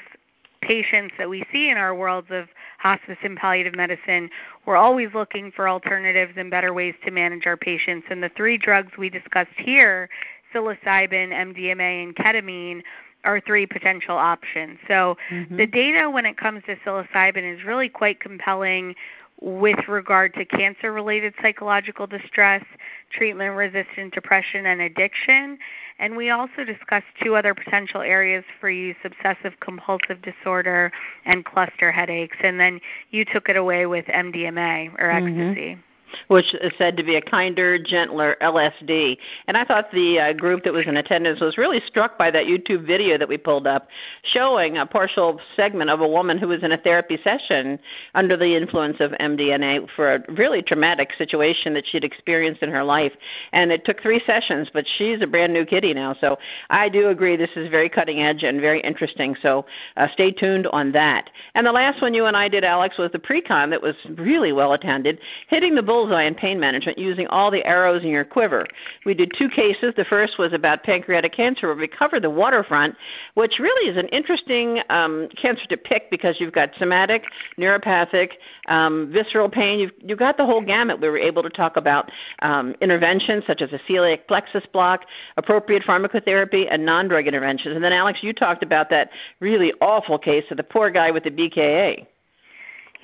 patients 0.60 1.14
that 1.18 1.28
we 1.28 1.44
see 1.52 1.70
in 1.70 1.76
our 1.76 1.94
worlds 1.94 2.28
of 2.30 2.48
hospice 2.78 3.18
and 3.22 3.36
palliative 3.36 3.74
medicine, 3.74 4.30
we're 4.64 4.76
always 4.76 5.08
looking 5.14 5.50
for 5.52 5.68
alternatives 5.68 6.32
and 6.36 6.50
better 6.50 6.72
ways 6.72 6.94
to 7.04 7.10
manage 7.10 7.46
our 7.46 7.56
patients. 7.56 8.06
And 8.10 8.22
the 8.22 8.30
three 8.30 8.58
drugs 8.58 8.92
we 8.98 9.10
discussed 9.10 9.56
here 9.56 10.08
psilocybin, 10.54 11.30
MDMA, 11.32 12.02
and 12.02 12.16
ketamine 12.16 12.82
are 13.24 13.40
three 13.40 13.66
potential 13.66 14.16
options. 14.16 14.78
So 14.86 15.16
mm-hmm. 15.30 15.56
the 15.56 15.66
data 15.66 16.08
when 16.08 16.24
it 16.26 16.36
comes 16.36 16.62
to 16.66 16.76
psilocybin 16.76 17.42
is 17.42 17.64
really 17.64 17.88
quite 17.88 18.20
compelling 18.20 18.94
with 19.40 19.88
regard 19.88 20.34
to 20.34 20.44
cancer 20.44 20.92
related 20.92 21.34
psychological 21.42 22.06
distress, 22.06 22.64
treatment 23.10 23.54
resistant 23.54 24.14
depression, 24.14 24.66
and 24.66 24.80
addiction. 24.80 25.58
And 25.98 26.16
we 26.16 26.30
also 26.30 26.64
discussed 26.64 27.06
two 27.22 27.36
other 27.36 27.54
potential 27.54 28.00
areas 28.00 28.44
for 28.60 28.70
use 28.70 28.96
obsessive 29.04 29.60
compulsive 29.60 30.22
disorder 30.22 30.90
and 31.24 31.44
cluster 31.44 31.92
headaches. 31.92 32.36
And 32.42 32.58
then 32.58 32.80
you 33.10 33.24
took 33.24 33.48
it 33.48 33.56
away 33.56 33.86
with 33.86 34.06
MDMA 34.06 34.94
or 34.98 35.08
mm-hmm. 35.08 35.40
ecstasy. 35.40 35.70
Mm-hmm 35.72 35.80
which 36.28 36.54
is 36.54 36.72
said 36.78 36.96
to 36.96 37.02
be 37.02 37.16
a 37.16 37.22
kinder, 37.22 37.78
gentler 37.78 38.36
LSD. 38.42 39.18
And 39.46 39.56
I 39.56 39.64
thought 39.64 39.90
the 39.92 40.18
uh, 40.18 40.32
group 40.32 40.64
that 40.64 40.72
was 40.72 40.86
in 40.86 40.96
attendance 40.96 41.40
was 41.40 41.58
really 41.58 41.80
struck 41.86 42.18
by 42.18 42.30
that 42.30 42.46
YouTube 42.46 42.86
video 42.86 43.18
that 43.18 43.28
we 43.28 43.36
pulled 43.36 43.66
up 43.66 43.88
showing 44.22 44.78
a 44.78 44.86
partial 44.86 45.40
segment 45.54 45.90
of 45.90 46.00
a 46.00 46.08
woman 46.08 46.38
who 46.38 46.48
was 46.48 46.62
in 46.62 46.72
a 46.72 46.78
therapy 46.78 47.18
session 47.22 47.78
under 48.14 48.36
the 48.36 48.56
influence 48.56 48.96
of 49.00 49.12
MDMA 49.12 49.88
for 49.94 50.14
a 50.14 50.32
really 50.32 50.62
traumatic 50.62 51.10
situation 51.16 51.74
that 51.74 51.86
she'd 51.86 52.04
experienced 52.04 52.62
in 52.62 52.70
her 52.70 52.84
life. 52.84 53.12
And 53.52 53.72
it 53.72 53.84
took 53.84 54.00
three 54.00 54.22
sessions, 54.26 54.70
but 54.72 54.84
she's 54.96 55.22
a 55.22 55.26
brand 55.26 55.52
new 55.52 55.64
kitty 55.64 55.94
now. 55.94 56.14
So 56.20 56.38
I 56.70 56.88
do 56.88 57.08
agree 57.08 57.36
this 57.36 57.50
is 57.56 57.70
very 57.70 57.88
cutting 57.88 58.20
edge 58.20 58.42
and 58.42 58.60
very 58.60 58.80
interesting. 58.80 59.36
So 59.40 59.66
uh, 59.96 60.08
stay 60.12 60.32
tuned 60.32 60.66
on 60.68 60.92
that. 60.92 61.30
And 61.54 61.66
the 61.66 61.72
last 61.72 62.02
one 62.02 62.14
you 62.14 62.26
and 62.26 62.36
I 62.36 62.48
did, 62.48 62.64
Alex, 62.64 62.98
was 62.98 63.12
the 63.12 63.18
pre-con 63.18 63.70
that 63.70 63.82
was 63.82 63.96
really 64.16 64.52
well 64.52 64.72
attended, 64.72 65.18
hitting 65.48 65.74
the 65.74 65.82
bull 65.82 65.95
bullseye 65.96 66.24
in 66.24 66.34
pain 66.34 66.60
management 66.60 66.98
using 66.98 67.26
all 67.28 67.50
the 67.50 67.64
arrows 67.64 68.02
in 68.02 68.10
your 68.10 68.24
quiver. 68.24 68.66
We 69.06 69.14
did 69.14 69.32
two 69.38 69.48
cases. 69.48 69.94
The 69.96 70.04
first 70.04 70.38
was 70.38 70.52
about 70.52 70.82
pancreatic 70.82 71.32
cancer, 71.32 71.68
where 71.68 71.76
we 71.76 71.88
covered 71.88 72.22
the 72.22 72.28
waterfront, 72.28 72.94
which 73.32 73.58
really 73.58 73.90
is 73.90 73.96
an 73.96 74.06
interesting 74.08 74.80
um, 74.90 75.26
cancer 75.40 75.66
to 75.70 75.76
pick 75.78 76.10
because 76.10 76.36
you've 76.38 76.52
got 76.52 76.68
somatic, 76.78 77.24
neuropathic, 77.58 78.32
um, 78.68 79.10
visceral 79.10 79.48
pain. 79.48 79.78
You've, 79.78 79.92
you've 80.00 80.18
got 80.18 80.36
the 80.36 80.44
whole 80.44 80.60
gamut. 80.60 81.00
We 81.00 81.08
were 81.08 81.16
able 81.16 81.42
to 81.42 81.48
talk 81.48 81.78
about 81.78 82.10
um, 82.42 82.74
interventions 82.82 83.44
such 83.46 83.62
as 83.62 83.72
a 83.72 83.78
celiac 83.90 84.26
plexus 84.28 84.64
block, 84.74 85.06
appropriate 85.38 85.82
pharmacotherapy, 85.82 86.66
and 86.70 86.84
non-drug 86.84 87.26
interventions. 87.26 87.74
And 87.74 87.82
then, 87.82 87.94
Alex, 87.94 88.18
you 88.22 88.34
talked 88.34 88.62
about 88.62 88.90
that 88.90 89.08
really 89.40 89.72
awful 89.80 90.18
case 90.18 90.44
of 90.50 90.58
the 90.58 90.62
poor 90.62 90.90
guy 90.90 91.10
with 91.10 91.24
the 91.24 91.30
BKA. 91.30 92.06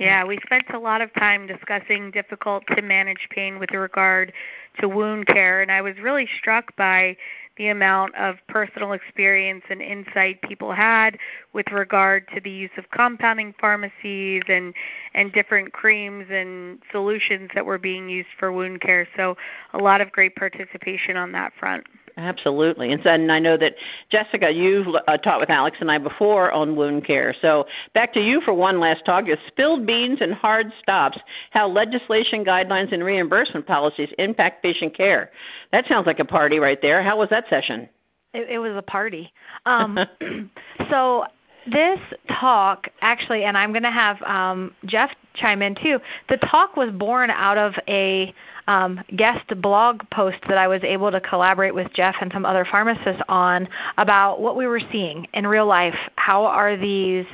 Yeah, 0.03 0.25
we 0.25 0.39
spent 0.45 0.65
a 0.75 0.79
lot 0.79 1.01
of 1.01 1.13
time 1.15 1.47
discussing 1.47 2.11
difficult 2.11 2.65
to 2.75 2.83
manage 2.83 3.29
pain 3.31 3.59
with 3.59 3.71
regard 3.71 4.33
to 4.81 4.89
wound 4.89 5.27
care, 5.27 5.61
and 5.63 5.71
I 5.71 5.81
was 5.81 5.97
really 5.99 6.29
struck 6.39 6.75
by 6.77 7.17
the 7.57 7.69
amount 7.69 8.15
of 8.17 8.37
personal 8.49 8.93
experience 8.93 9.63
and 9.69 9.83
insight 9.83 10.41
people 10.43 10.73
had 10.73 11.19
with 11.53 11.71
regard 11.71 12.27
to 12.35 12.41
the 12.41 12.51
use 12.51 12.71
of 12.79 12.91
compounding 12.91 13.55
pharmacies 13.61 14.43
and 14.49 14.75
and 15.15 15.33
different 15.33 15.73
creams 15.73 16.27
and 16.31 16.79
solutions 16.91 17.51
that 17.55 17.67
were 17.67 17.79
being 17.79 18.09
used 18.09 18.31
for 18.39 18.51
wound 18.51 18.81
care. 18.81 19.07
So 19.17 19.37
a 19.75 19.79
lot 19.79 20.01
of 20.01 20.11
great 20.11 20.35
participation 20.35 21.17
on 21.17 21.33
that 21.33 21.53
front. 21.59 21.87
Absolutely. 22.17 22.93
And, 22.93 23.05
and 23.07 23.33
I 23.33 23.39
know 23.39 23.57
that, 23.57 23.75
Jessica, 24.11 24.51
you've 24.51 24.87
uh, 25.07 25.17
taught 25.19 25.41
with 25.41 25.51
Alex 25.51 25.79
and 25.81 25.91
I 25.91 25.99
before 25.99 26.53
on 26.53 26.77
wound 26.77 27.05
care. 27.05 27.35
So 27.41 27.67
back 27.95 28.13
to 28.15 28.21
you 28.21 28.41
for 28.41 28.53
one 28.53 28.81
last 28.81 29.05
talk. 29.05 29.29
Is 29.29 29.39
spilled 29.47 29.87
beans 29.87 30.19
and 30.21 30.35
hard 30.35 30.73
stops, 30.83 31.19
how 31.51 31.69
legislation, 31.69 32.45
guidelines, 32.45 32.93
and 32.93 33.03
reimbursement 33.03 33.67
policies 33.67 34.11
impact 34.19 34.63
patient 34.63 34.95
care. 34.95 35.31
That 35.71 35.87
sounds 35.87 36.07
like 36.07 36.19
a 36.19 36.25
party 36.25 36.59
right 36.59 36.81
there. 36.83 37.03
How 37.03 37.19
was 37.19 37.29
that 37.31 37.49
session? 37.49 37.89
It, 38.35 38.49
it 38.49 38.59
was 38.59 38.75
a 38.77 38.83
party. 38.83 39.33
Um, 39.67 39.99
so 40.91 41.25
this 41.71 42.01
talk 42.29 42.89
actually, 43.01 43.45
and 43.45 43.57
I'm 43.57 43.73
going 43.73 43.83
to 43.83 43.91
have 43.91 44.21
um, 44.23 44.75
Jeff 44.85 45.11
chime 45.35 45.63
in 45.63 45.75
too. 45.75 45.99
The 46.29 46.37
talk 46.39 46.77
was 46.77 46.91
born 46.91 47.31
out 47.31 47.59
of 47.59 47.75
a 47.89 48.35
um, 48.67 49.01
guest 49.17 49.47
blog 49.61 50.03
post 50.11 50.39
that 50.49 50.59
I 50.59 50.69
was 50.69 50.83
able 50.83 51.11
to 51.11 51.21
collaborate 51.21 51.75
with 51.75 51.93
Jeff 51.93 52.17
and 52.21 52.33
some 52.33 52.45
other 52.45 52.65
pharmacists 52.65 53.23
on 53.29 53.69
about 53.97 54.41
what 54.41 54.57
we 54.57 54.67
were 54.67 54.81
seeing 54.93 55.27
in 55.35 55.47
real 55.47 55.67
life. 55.67 55.97
How 56.17 56.45
are 56.47 56.77
these 56.77 57.27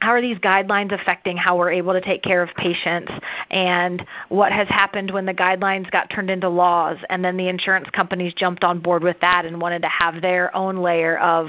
how 0.00 0.10
are 0.10 0.20
these 0.20 0.36
guidelines 0.38 0.92
affecting 0.92 1.34
how 1.34 1.56
we're 1.56 1.72
able 1.72 1.94
to 1.94 2.00
take 2.02 2.22
care 2.22 2.42
of 2.42 2.50
patients 2.56 3.10
and 3.50 4.04
what 4.28 4.52
has 4.52 4.68
happened 4.68 5.10
when 5.10 5.24
the 5.24 5.32
guidelines 5.32 5.90
got 5.90 6.10
turned 6.10 6.28
into 6.28 6.46
laws 6.46 6.98
and 7.08 7.24
then 7.24 7.38
the 7.38 7.48
insurance 7.48 7.88
companies 7.90 8.34
jumped 8.34 8.64
on 8.64 8.80
board 8.80 9.02
with 9.02 9.18
that 9.22 9.46
and 9.46 9.58
wanted 9.58 9.80
to 9.80 9.88
have 9.88 10.20
their 10.20 10.54
own 10.54 10.76
layer 10.76 11.18
of 11.20 11.48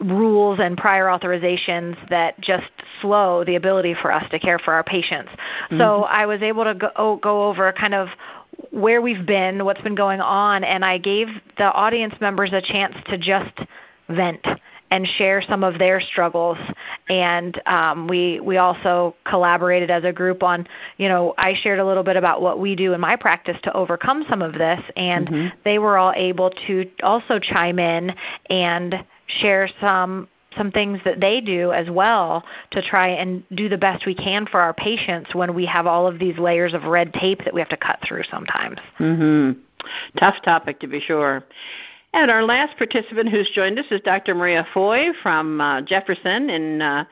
rules 0.00 0.58
and 0.60 0.76
prior 0.76 1.06
authorizations 1.06 1.96
that 2.08 2.40
just 2.40 2.70
slow 3.00 3.44
the 3.44 3.56
ability 3.56 3.94
for 4.00 4.12
us 4.12 4.28
to 4.30 4.38
care 4.38 4.58
for 4.58 4.72
our 4.74 4.84
patients. 4.84 5.30
Mm-hmm. 5.30 5.78
So 5.78 6.04
I 6.04 6.26
was 6.26 6.42
able 6.42 6.64
to 6.64 6.74
go, 6.74 7.16
go 7.22 7.48
over 7.48 7.72
kind 7.72 7.94
of 7.94 8.08
where 8.70 9.00
we've 9.00 9.26
been, 9.26 9.64
what's 9.64 9.80
been 9.82 9.94
going 9.94 10.20
on, 10.20 10.64
and 10.64 10.84
I 10.84 10.98
gave 10.98 11.28
the 11.56 11.72
audience 11.72 12.14
members 12.20 12.52
a 12.52 12.60
chance 12.60 12.94
to 13.06 13.18
just 13.18 13.60
vent 14.08 14.44
and 14.90 15.06
share 15.06 15.42
some 15.42 15.62
of 15.62 15.78
their 15.78 16.00
struggles. 16.00 16.58
And 17.08 17.60
um, 17.66 18.08
we 18.08 18.40
we 18.40 18.56
also 18.56 19.14
collaborated 19.24 19.90
as 19.90 20.04
a 20.04 20.12
group 20.12 20.42
on, 20.42 20.66
you 20.96 21.08
know, 21.08 21.34
I 21.36 21.54
shared 21.54 21.78
a 21.78 21.86
little 21.86 22.02
bit 22.02 22.16
about 22.16 22.40
what 22.40 22.58
we 22.58 22.74
do 22.74 22.94
in 22.94 23.00
my 23.00 23.16
practice 23.16 23.56
to 23.64 23.72
overcome 23.74 24.24
some 24.28 24.42
of 24.42 24.54
this, 24.54 24.80
and 24.96 25.28
mm-hmm. 25.28 25.48
they 25.64 25.78
were 25.78 25.98
all 25.98 26.12
able 26.16 26.50
to 26.66 26.90
also 27.02 27.38
chime 27.38 27.78
in 27.78 28.14
and 28.48 29.04
share 29.28 29.68
some 29.80 30.28
some 30.56 30.72
things 30.72 30.98
that 31.04 31.20
they 31.20 31.40
do 31.40 31.72
as 31.72 31.88
well 31.90 32.42
to 32.70 32.82
try 32.82 33.08
and 33.08 33.44
do 33.54 33.68
the 33.68 33.76
best 33.76 34.06
we 34.06 34.14
can 34.14 34.46
for 34.46 34.60
our 34.60 34.72
patients 34.72 35.34
when 35.34 35.54
we 35.54 35.66
have 35.66 35.86
all 35.86 36.06
of 36.06 36.18
these 36.18 36.38
layers 36.38 36.72
of 36.74 36.84
red 36.84 37.12
tape 37.12 37.44
that 37.44 37.52
we 37.52 37.60
have 37.60 37.68
to 37.68 37.76
cut 37.76 37.98
through 38.02 38.22
sometimes. 38.24 38.78
Mhm. 38.98 39.56
Tough 40.16 40.40
topic 40.42 40.80
to 40.80 40.86
be 40.86 41.00
sure. 41.00 41.44
And 42.14 42.30
our 42.30 42.42
last 42.42 42.76
participant 42.78 43.28
who's 43.28 43.48
joined 43.50 43.78
us 43.78 43.86
is 43.90 44.00
Dr. 44.00 44.34
Maria 44.34 44.66
Foy 44.72 45.12
from 45.22 45.60
uh, 45.60 45.82
Jefferson 45.82 46.48
in 46.48 46.80
uh, 46.80 47.04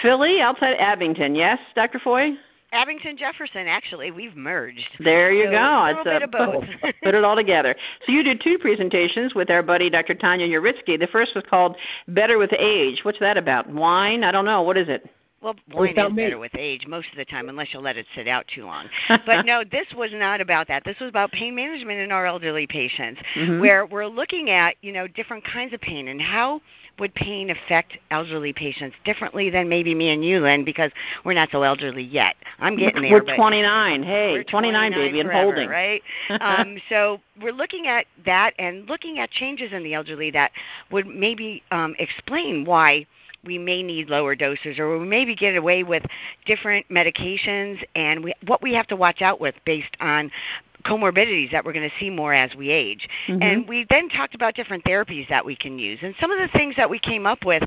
Philly, 0.00 0.40
outside 0.40 0.76
Abington. 0.78 1.34
Yes, 1.34 1.58
Dr. 1.74 1.98
Foy? 1.98 2.36
Abington 2.72 3.16
Jefferson. 3.16 3.66
Actually, 3.66 4.10
we've 4.10 4.36
merged. 4.36 4.88
There 5.00 5.32
you 5.32 5.46
so 5.46 5.50
go. 5.50 5.56
A 5.58 5.90
it's 5.90 6.00
a, 6.00 6.04
bit 6.04 6.22
of 6.22 6.30
both. 6.30 6.64
put 7.02 7.14
it 7.14 7.24
all 7.24 7.36
together. 7.36 7.74
So 8.06 8.12
you 8.12 8.22
did 8.22 8.40
two 8.42 8.58
presentations 8.58 9.34
with 9.34 9.50
our 9.50 9.62
buddy 9.62 9.88
Dr. 9.90 10.14
Tanya 10.14 10.46
Uritsky. 10.46 10.98
The 10.98 11.08
first 11.10 11.34
was 11.34 11.44
called 11.48 11.76
Better 12.08 12.38
with 12.38 12.52
Age. 12.52 13.00
What's 13.02 13.18
that 13.20 13.36
about? 13.36 13.68
Wine? 13.68 14.22
I 14.22 14.32
don't 14.32 14.44
know. 14.44 14.62
What 14.62 14.76
is 14.76 14.88
it? 14.88 15.08
Well, 15.40 15.54
wine 15.72 15.96
is 15.96 16.12
me. 16.12 16.24
better 16.24 16.38
with 16.38 16.54
age 16.56 16.86
most 16.88 17.08
of 17.12 17.16
the 17.16 17.24
time, 17.24 17.48
unless 17.48 17.72
you 17.72 17.78
let 17.78 17.96
it 17.96 18.06
sit 18.16 18.26
out 18.26 18.44
too 18.52 18.64
long. 18.64 18.88
but 19.08 19.46
no, 19.46 19.62
this 19.70 19.86
was 19.96 20.10
not 20.12 20.40
about 20.40 20.66
that. 20.66 20.82
This 20.84 20.98
was 20.98 21.08
about 21.08 21.30
pain 21.30 21.54
management 21.54 22.00
in 22.00 22.10
our 22.10 22.26
elderly 22.26 22.66
patients, 22.66 23.20
mm-hmm. 23.36 23.60
where 23.60 23.86
we're 23.86 24.06
looking 24.06 24.50
at 24.50 24.74
you 24.80 24.92
know 24.92 25.06
different 25.06 25.44
kinds 25.44 25.72
of 25.72 25.80
pain 25.80 26.08
and 26.08 26.20
how 26.20 26.60
would 26.98 27.14
pain 27.14 27.50
affect 27.50 27.98
elderly 28.10 28.52
patients 28.52 28.96
differently 29.04 29.50
than 29.50 29.68
maybe 29.68 29.94
me 29.94 30.10
and 30.10 30.24
you, 30.24 30.40
Lynn, 30.40 30.64
because 30.64 30.90
we're 31.24 31.34
not 31.34 31.50
so 31.50 31.62
elderly 31.62 32.02
yet. 32.02 32.36
I'm 32.58 32.76
getting 32.76 33.02
there. 33.02 33.12
We're 33.12 33.36
29. 33.36 34.02
Hey, 34.02 34.32
we're 34.32 34.44
29, 34.44 34.92
29 34.92 34.92
baby, 34.92 35.20
and 35.20 35.30
holding. 35.30 35.68
Right. 35.68 36.02
um, 36.40 36.78
so 36.88 37.20
we're 37.40 37.52
looking 37.52 37.86
at 37.86 38.06
that 38.24 38.54
and 38.58 38.88
looking 38.88 39.18
at 39.18 39.30
changes 39.30 39.72
in 39.72 39.82
the 39.82 39.94
elderly 39.94 40.30
that 40.32 40.52
would 40.90 41.06
maybe 41.06 41.62
um, 41.70 41.94
explain 41.98 42.64
why 42.64 43.06
we 43.44 43.58
may 43.58 43.82
need 43.82 44.10
lower 44.10 44.34
doses 44.34 44.78
or 44.78 44.98
we 44.98 45.06
maybe 45.06 45.34
get 45.34 45.56
away 45.56 45.82
with 45.82 46.02
different 46.44 46.86
medications 46.88 47.82
and 47.94 48.24
we, 48.24 48.34
what 48.46 48.62
we 48.62 48.74
have 48.74 48.86
to 48.88 48.96
watch 48.96 49.22
out 49.22 49.40
with 49.40 49.54
based 49.64 49.96
on 50.00 50.30
comorbidities 50.88 51.50
that 51.52 51.64
we're 51.64 51.72
going 51.72 51.88
to 51.88 51.96
see 51.98 52.10
more 52.10 52.32
as 52.32 52.54
we 52.54 52.70
age. 52.70 53.08
Mm-hmm. 53.26 53.42
And 53.42 53.68
we 53.68 53.86
then 53.90 54.08
talked 54.08 54.34
about 54.34 54.54
different 54.54 54.84
therapies 54.84 55.28
that 55.28 55.44
we 55.44 55.56
can 55.56 55.78
use. 55.78 55.98
And 56.02 56.14
some 56.20 56.30
of 56.30 56.38
the 56.38 56.48
things 56.56 56.74
that 56.76 56.88
we 56.88 56.98
came 56.98 57.26
up 57.26 57.44
with 57.44 57.62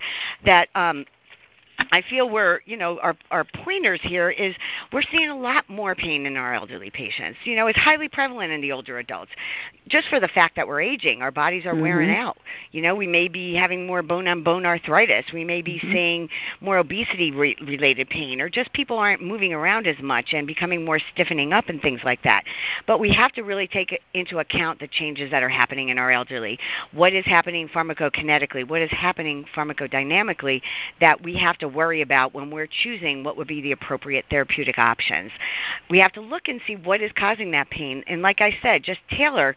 that 0.46 0.70
um, 0.76 1.06
I 1.92 2.02
feel 2.02 2.30
we're, 2.30 2.62
you 2.66 2.78
know, 2.78 3.00
our 3.00 3.16
our 3.32 3.44
pointers 3.44 4.00
here 4.02 4.30
is 4.30 4.56
we're 4.94 5.02
seeing 5.02 5.30
a 5.30 5.38
lot 5.38 5.68
more 5.70 5.96
pain 5.96 6.26
in 6.26 6.38
our 6.38 6.54
elderly 6.54 6.90
patients. 6.90 7.40
You 7.44 7.56
know, 7.56 7.68
it's 7.68 7.78
highly 7.78 8.08
prevalent 8.08 8.52
in 8.52 8.62
the 8.62 8.72
older 8.72 9.00
adults. 9.00 9.32
Just 9.88 10.08
for 10.08 10.20
the 10.20 10.28
fact 10.28 10.56
that 10.56 10.68
we're 10.68 10.82
aging, 10.82 11.22
our 11.22 11.32
bodies 11.32 11.66
are 11.66 11.74
mm-hmm. 11.74 11.82
wearing 11.82 12.12
out. 12.12 12.38
You 12.72 12.82
know, 12.82 12.96
we 12.96 13.08
may 13.08 13.28
be 13.28 13.56
having 13.56 13.86
more 13.86 14.02
bone 14.02 14.28
on 14.28 14.44
bone 14.44 14.66
arthritis. 14.66 15.26
We 15.34 15.44
may 15.44 15.62
be 15.62 15.80
mm-hmm. 15.80 15.92
seeing 15.92 16.30
more 16.62 16.78
obesity 16.78 17.32
re- 17.32 17.58
related 17.62 18.10
pain 18.10 18.42
or 18.42 18.50
just 18.50 18.72
people 18.74 18.98
aren't 18.98 19.22
moving 19.22 19.54
around 19.54 19.88
as 19.88 20.00
much 20.00 20.34
and 20.34 20.46
becoming 20.46 20.86
more 20.86 21.00
stiffening 21.14 21.54
up 21.54 21.70
and 21.70 21.82
things 21.82 22.02
like 22.04 22.22
that. 22.24 22.44
But 22.88 23.00
we 23.00 23.14
have 23.14 23.32
to 23.34 23.44
really 23.44 23.68
take 23.68 24.00
into 24.14 24.40
account 24.40 24.80
the 24.80 24.88
changes 24.88 25.32
that 25.32 25.44
are 25.44 25.50
happening 25.50 25.90
in 25.90 25.98
our 25.98 26.12
elderly. 26.12 26.60
What 26.94 27.14
is 27.14 27.26
happening 27.26 27.68
pharmacokinetically? 27.68 28.68
What 28.68 28.82
is 28.82 28.92
happening 28.92 29.46
pharmacodynamically 29.56 30.62
that 31.00 31.22
we 31.22 31.38
have 31.38 31.58
to 31.62 31.68
worry 31.68 32.02
about 32.02 32.34
when 32.34 32.52
we're 32.52 32.68
choosing 32.68 33.24
what 33.24 33.38
would 33.38 33.48
be 33.48 33.62
the 33.62 33.72
appropriate 33.72 34.26
therapeutic 34.30 34.78
options. 34.78 35.32
We 35.90 36.00
have 36.00 36.12
to 36.14 36.22
look 36.22 36.48
and 36.48 36.62
see 36.68 36.76
what 36.76 37.02
is 37.02 37.12
causing 37.14 37.52
that 37.52 37.70
pain. 37.70 38.04
And 38.08 38.22
like 38.22 38.42
I 38.42 38.58
said, 38.62 38.84
just 38.84 39.00
tailor 39.10 39.56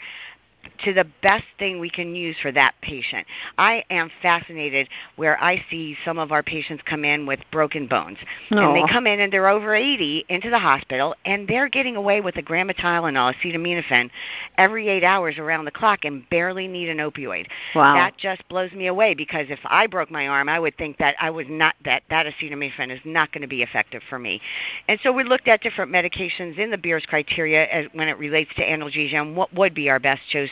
to 0.84 0.92
the 0.92 1.06
best 1.22 1.44
thing 1.58 1.80
we 1.80 1.90
can 1.90 2.14
use 2.14 2.36
for 2.40 2.52
that 2.52 2.74
patient. 2.82 3.26
I 3.58 3.84
am 3.90 4.10
fascinated 4.22 4.88
where 5.16 5.42
I 5.42 5.64
see 5.70 5.96
some 6.04 6.18
of 6.18 6.32
our 6.32 6.42
patients 6.42 6.82
come 6.86 7.04
in 7.04 7.26
with 7.26 7.40
broken 7.50 7.86
bones. 7.86 8.18
And 8.50 8.76
they 8.76 8.92
come 8.92 9.06
in 9.06 9.20
and 9.20 9.32
they're 9.32 9.48
over 9.48 9.74
80 9.74 10.26
into 10.28 10.50
the 10.50 10.58
hospital 10.58 11.14
and 11.24 11.46
they're 11.48 11.68
getting 11.68 11.96
away 11.96 12.20
with 12.20 12.36
a 12.36 12.42
gram 12.42 12.70
of 12.70 12.76
Tylenol, 12.76 13.34
acetaminophen 13.34 14.10
every 14.58 14.88
8 14.88 15.04
hours 15.04 15.38
around 15.38 15.64
the 15.64 15.70
clock 15.70 16.04
and 16.04 16.28
barely 16.30 16.68
need 16.68 16.88
an 16.88 16.98
opioid. 16.98 17.46
Wow. 17.74 17.94
That 17.94 18.16
just 18.16 18.46
blows 18.48 18.72
me 18.72 18.86
away 18.86 19.14
because 19.14 19.46
if 19.50 19.60
I 19.64 19.86
broke 19.86 20.10
my 20.10 20.28
arm, 20.28 20.48
I 20.48 20.58
would 20.58 20.76
think 20.76 20.98
that 20.98 21.16
I 21.20 21.30
was 21.30 21.46
not 21.48 21.74
that 21.84 22.02
that 22.10 22.26
acetaminophen 22.26 22.90
is 22.90 23.00
not 23.04 23.32
going 23.32 23.42
to 23.42 23.48
be 23.48 23.62
effective 23.62 24.02
for 24.08 24.18
me. 24.18 24.40
And 24.88 24.98
so 25.02 25.12
we 25.12 25.24
looked 25.24 25.48
at 25.48 25.62
different 25.62 25.92
medications 25.92 26.58
in 26.58 26.70
the 26.70 26.78
Beers 26.78 27.04
criteria 27.06 27.66
as, 27.66 27.86
when 27.92 28.08
it 28.08 28.18
relates 28.18 28.54
to 28.56 28.62
analgesia 28.62 29.20
and 29.20 29.36
what 29.36 29.52
would 29.54 29.74
be 29.74 29.90
our 29.90 29.98
best 29.98 30.22
choice 30.30 30.50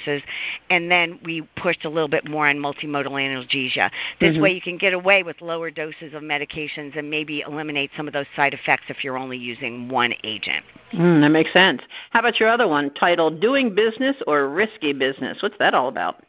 and 0.71 0.91
then 0.91 1.19
we 1.25 1.43
pushed 1.57 1.85
a 1.85 1.89
little 1.89 2.09
bit 2.09 2.29
more 2.29 2.49
on 2.49 2.57
multimodal 2.57 3.13
analgesia. 3.13 3.91
This 4.21 4.33
mm-hmm. 4.33 4.43
way 4.43 4.53
you 4.53 4.61
can 4.61 4.79
get 4.79 4.93
away 4.93 5.23
with 5.23 5.41
lower 5.41 5.71
doses 5.71 6.15
of 6.15 6.23
medications 6.23 6.97
and 6.97 7.11
maybe 7.11 7.41
eliminate 7.41 7.91
some 7.97 8.07
of 8.07 8.13
those 8.13 8.27
side 8.35 8.55
effects 8.55 8.85
if 8.89 9.05
you're 9.05 9.19
only 9.19 9.39
using 9.39 9.89
one 9.89 10.15
agent. 10.25 10.65
Mm, 10.93 11.21
that 11.23 11.31
makes 11.31 11.53
sense. 11.53 11.83
How 12.11 12.21
about 12.21 12.39
your 12.39 12.49
other 12.49 12.69
one 12.69 12.93
titled 12.95 13.41
Doing 13.41 13.75
Business 13.75 14.17
or 14.27 14.49
Risky 14.49 14.93
Business? 14.93 15.43
What's 15.43 15.59
that 15.59 15.75
all 15.75 15.89
about? 15.89 16.23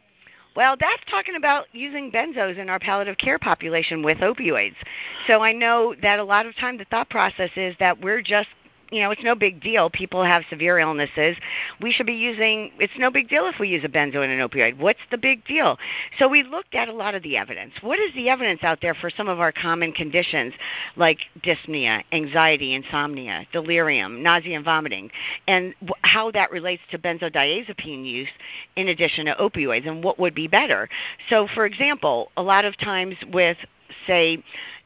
Well, 0.56 0.76
that's 0.80 1.02
talking 1.10 1.36
about 1.36 1.66
using 1.72 2.12
benzos 2.12 2.60
in 2.60 2.70
our 2.70 2.80
palliative 2.80 3.18
care 3.18 3.40
population 3.40 4.04
with 4.04 4.20
opioids. 4.20 4.76
So 5.26 5.42
I 5.42 5.52
know 5.52 5.96
that 6.02 6.20
a 6.20 6.24
lot 6.24 6.46
of 6.46 6.56
time 6.56 6.78
the 6.78 6.86
thought 6.86 7.10
process 7.10 7.50
is 7.56 7.76
that 7.80 8.00
we're 8.00 8.22
just 8.22 8.50
you 8.94 9.02
know, 9.02 9.10
it's 9.10 9.24
no 9.24 9.34
big 9.34 9.60
deal. 9.60 9.90
People 9.90 10.24
have 10.24 10.44
severe 10.52 10.78
illnesses. 10.78 11.36
We 11.82 11.92
should 11.92 12.06
be 12.06 12.14
using, 12.14 12.72
it's 12.78 12.94
no 13.00 13.10
big 13.10 13.28
deal 13.28 13.48
if 13.48 13.60
we 13.60 13.68
use 13.68 13.84
a 13.84 13.90
benzo 13.90 14.24
and 14.24 14.32
an 14.32 14.48
opioid. 14.48 14.78
What's 14.78 15.00
the 15.10 15.18
big 15.18 15.44
deal? 15.46 15.80
So 16.20 16.28
we 16.28 16.44
looked 16.44 16.76
at 16.76 16.88
a 16.88 16.94
lot 16.94 17.16
of 17.16 17.24
the 17.24 17.36
evidence. 17.36 17.74
What 17.82 17.98
is 17.98 18.14
the 18.14 18.30
evidence 18.30 18.64
out 18.64 18.82
there 18.82 18.94
for 18.94 19.10
some 19.10 19.28
of 19.28 19.40
our 19.40 19.52
common 19.52 19.94
conditions 19.94 20.54
like 20.96 21.18
dyspnea, 21.42 22.04
anxiety, 22.12 22.76
insomnia, 22.76 23.48
delirium, 23.52 24.22
nausea, 24.22 24.58
and 24.58 24.66
vomiting, 24.66 25.10
and 25.48 25.74
how 26.04 26.30
that 26.30 26.52
relates 26.52 26.84
to 26.92 27.00
benzodiazepine 27.00 28.06
use 28.06 28.30
in 28.76 28.90
addition 28.90 29.26
to 29.26 29.34
opioids 29.36 29.88
and 29.88 30.04
what 30.04 30.20
would 30.20 30.36
be 30.36 30.48
better? 30.48 30.88
So, 31.30 31.48
for 31.56 31.66
example, 31.66 32.32
a 32.38 32.44
lot 32.44 32.64
of 32.64 32.78
times 32.78 33.16
with, 33.32 33.58
say, 34.06 34.44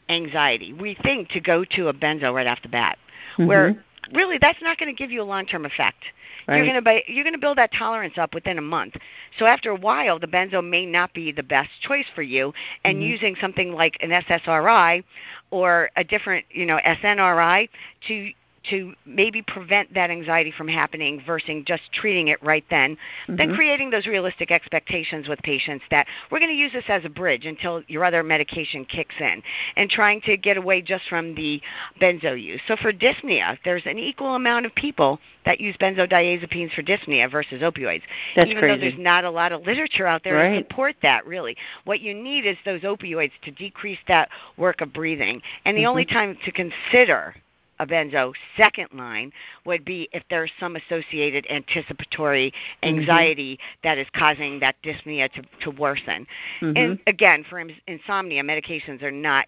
anxiety, 0.08 0.72
we 0.72 0.96
think 1.04 1.28
to 1.30 1.42
go 1.42 1.66
to 1.72 1.90
a 1.90 1.94
benzo 1.94 2.34
right 2.34 2.48
off 2.48 2.62
the 2.62 2.70
bat. 2.70 2.98
Mm-hmm. 3.34 3.48
Where 3.48 3.84
really 4.14 4.38
that's 4.38 4.62
not 4.62 4.78
going 4.78 4.94
to 4.94 4.98
give 4.98 5.12
you 5.12 5.22
a 5.22 5.24
long-term 5.24 5.66
effect. 5.66 6.04
Right. 6.48 6.58
You're 6.58 6.66
going 6.66 6.84
to 6.84 7.12
you're 7.12 7.24
going 7.24 7.34
to 7.34 7.40
build 7.40 7.58
that 7.58 7.72
tolerance 7.74 8.18
up 8.18 8.34
within 8.34 8.58
a 8.58 8.62
month. 8.62 8.96
So 9.38 9.46
after 9.46 9.70
a 9.72 9.76
while, 9.76 10.20
the 10.20 10.28
benzo 10.28 10.68
may 10.68 10.86
not 10.86 11.14
be 11.14 11.32
the 11.32 11.44
best 11.44 11.70
choice 11.82 12.06
for 12.16 12.22
you, 12.22 12.54
and 12.84 12.98
mm-hmm. 12.98 13.08
using 13.08 13.36
something 13.42 13.74
like 13.74 13.98
an 14.02 14.10
SSRI 14.10 15.04
or 15.52 15.90
a 15.96 16.04
different, 16.04 16.46
you 16.52 16.66
know, 16.66 16.80
SNRI 16.86 17.70
to 18.08 18.32
to 18.70 18.94
maybe 19.06 19.42
prevent 19.42 19.94
that 19.94 20.10
anxiety 20.10 20.54
from 20.56 20.68
happening 20.68 21.22
versus 21.26 21.64
just 21.66 21.84
treating 21.94 22.28
it 22.28 22.42
right 22.44 22.66
then. 22.70 22.96
Mm-hmm. 22.96 23.36
Then 23.36 23.56
creating 23.56 23.90
those 23.90 24.08
realistic 24.08 24.52
expectations 24.52 25.28
with 25.28 25.40
patients 25.44 25.86
that 25.92 26.08
we're 26.32 26.40
going 26.40 26.52
to 26.52 26.58
use 26.58 26.74
this 26.74 26.86
as 26.88 27.06
a 27.06 27.10
bridge 27.10 27.46
until 27.46 27.84
your 27.88 28.04
other 28.04 28.24
medication 28.24 28.86
kicks 28.86 29.16
in 29.20 29.42
and 29.76 29.90
trying 29.90 30.22
to 30.22 30.38
get 30.38 30.58
away 30.58 30.82
just 30.82 31.06
from 31.10 31.36
the 31.36 31.62
benzo 32.02 32.42
use. 32.42 32.62
So 32.68 32.76
for 32.76 32.92
dyspnea, 32.92 33.58
there's 33.64 33.86
an 33.86 33.98
equal 33.98 34.36
amount 34.36 34.66
of 34.66 34.76
people 34.76 35.20
that 35.46 35.62
use 35.62 35.76
benzodiazepines 35.78 36.74
for 36.74 36.84
dyspnea 36.84 37.32
versus 37.32 37.62
opioids. 37.62 38.02
That's 38.36 38.50
even 38.50 38.62
crazy. 38.62 38.76
though 38.76 38.82
there's 38.82 39.00
not 39.00 39.24
a 39.24 39.30
lot 39.30 39.52
of 39.52 39.66
literature 39.66 40.06
out 40.06 40.24
there 40.24 40.36
right. 40.36 40.50
to 40.50 40.58
support 40.58 40.96
that 41.02 41.26
really. 41.26 41.56
What 41.86 42.02
you 42.02 42.14
need 42.14 42.46
is 42.46 42.58
those 42.66 42.82
opioids 42.82 43.32
to 43.44 43.52
decrease 43.52 44.00
that 44.08 44.30
work 44.58 44.82
of 44.82 44.92
breathing. 44.92 45.42
And 45.66 45.78
the 45.78 45.82
mm-hmm. 45.82 45.90
only 45.90 46.06
time 46.06 46.38
to 46.44 46.52
consider 46.52 47.36
a 47.80 47.86
benzo 47.86 48.34
second 48.56 48.88
line 48.94 49.32
would 49.66 49.86
be 49.86 50.10
if 50.12 50.24
there's 50.30 50.52
some 50.60 50.76
associated 50.76 51.46
anticipatory 51.50 52.52
mm-hmm. 52.52 53.00
anxiety 53.00 53.56
mm-hmm. 53.56 53.80
that 53.84 53.98
is 53.98 54.08
causing 54.14 54.60
that 54.60 54.76
dyspnea 54.84 55.32
to, 55.34 55.42
to 55.62 55.72
worsen. 55.72 56.26
Mm-hmm. 56.62 56.78
And 56.78 57.00
again, 57.08 57.46
for 57.50 57.64
insomnia, 57.88 58.44
medications 58.44 59.02
are 59.04 59.12
not 59.12 59.48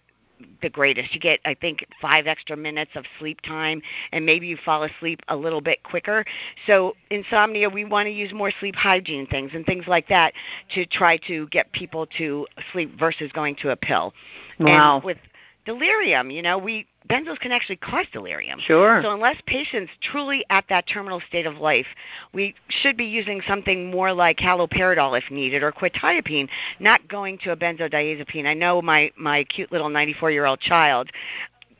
the 0.62 0.70
greatest. 0.70 1.14
You 1.14 1.20
get, 1.20 1.40
I 1.44 1.54
think, 1.54 1.84
five 2.00 2.26
extra 2.26 2.56
minutes 2.56 2.92
of 2.94 3.04
sleep 3.18 3.40
time, 3.42 3.82
and 4.12 4.24
maybe 4.24 4.46
you 4.46 4.56
fall 4.64 4.82
asleep 4.84 5.20
a 5.28 5.36
little 5.36 5.60
bit 5.60 5.82
quicker. 5.82 6.24
So, 6.66 6.96
insomnia, 7.10 7.68
we 7.68 7.84
want 7.84 8.06
to 8.06 8.10
use 8.10 8.32
more 8.32 8.50
sleep 8.60 8.74
hygiene 8.74 9.26
things 9.26 9.52
and 9.54 9.64
things 9.66 9.86
like 9.86 10.08
that 10.08 10.32
to 10.74 10.86
try 10.86 11.18
to 11.28 11.46
get 11.48 11.70
people 11.72 12.06
to 12.18 12.46
sleep 12.72 12.98
versus 12.98 13.30
going 13.32 13.56
to 13.56 13.70
a 13.70 13.76
pill. 13.76 14.14
Wow. 14.58 14.96
And 14.96 15.04
with 15.04 15.18
delirium, 15.64 16.30
you 16.30 16.42
know, 16.42 16.58
we 16.58 16.86
benzos 17.08 17.38
can 17.38 17.52
actually 17.52 17.76
cause 17.76 18.06
delirium. 18.12 18.60
Sure. 18.60 19.00
So 19.02 19.12
unless 19.12 19.36
patients 19.46 19.92
truly 20.00 20.44
at 20.50 20.64
that 20.68 20.86
terminal 20.86 21.20
state 21.28 21.46
of 21.46 21.58
life, 21.58 21.86
we 22.32 22.54
should 22.68 22.96
be 22.96 23.06
using 23.06 23.40
something 23.46 23.90
more 23.90 24.12
like 24.12 24.38
haloperidol 24.38 25.18
if 25.18 25.30
needed 25.30 25.62
or 25.62 25.72
quetiapine, 25.72 26.48
not 26.78 27.06
going 27.08 27.38
to 27.38 27.52
a 27.52 27.56
benzodiazepine. 27.56 28.46
I 28.46 28.54
know 28.54 28.82
my 28.82 29.10
my 29.16 29.44
cute 29.44 29.72
little 29.72 29.88
94-year-old 29.88 30.60
child 30.60 31.10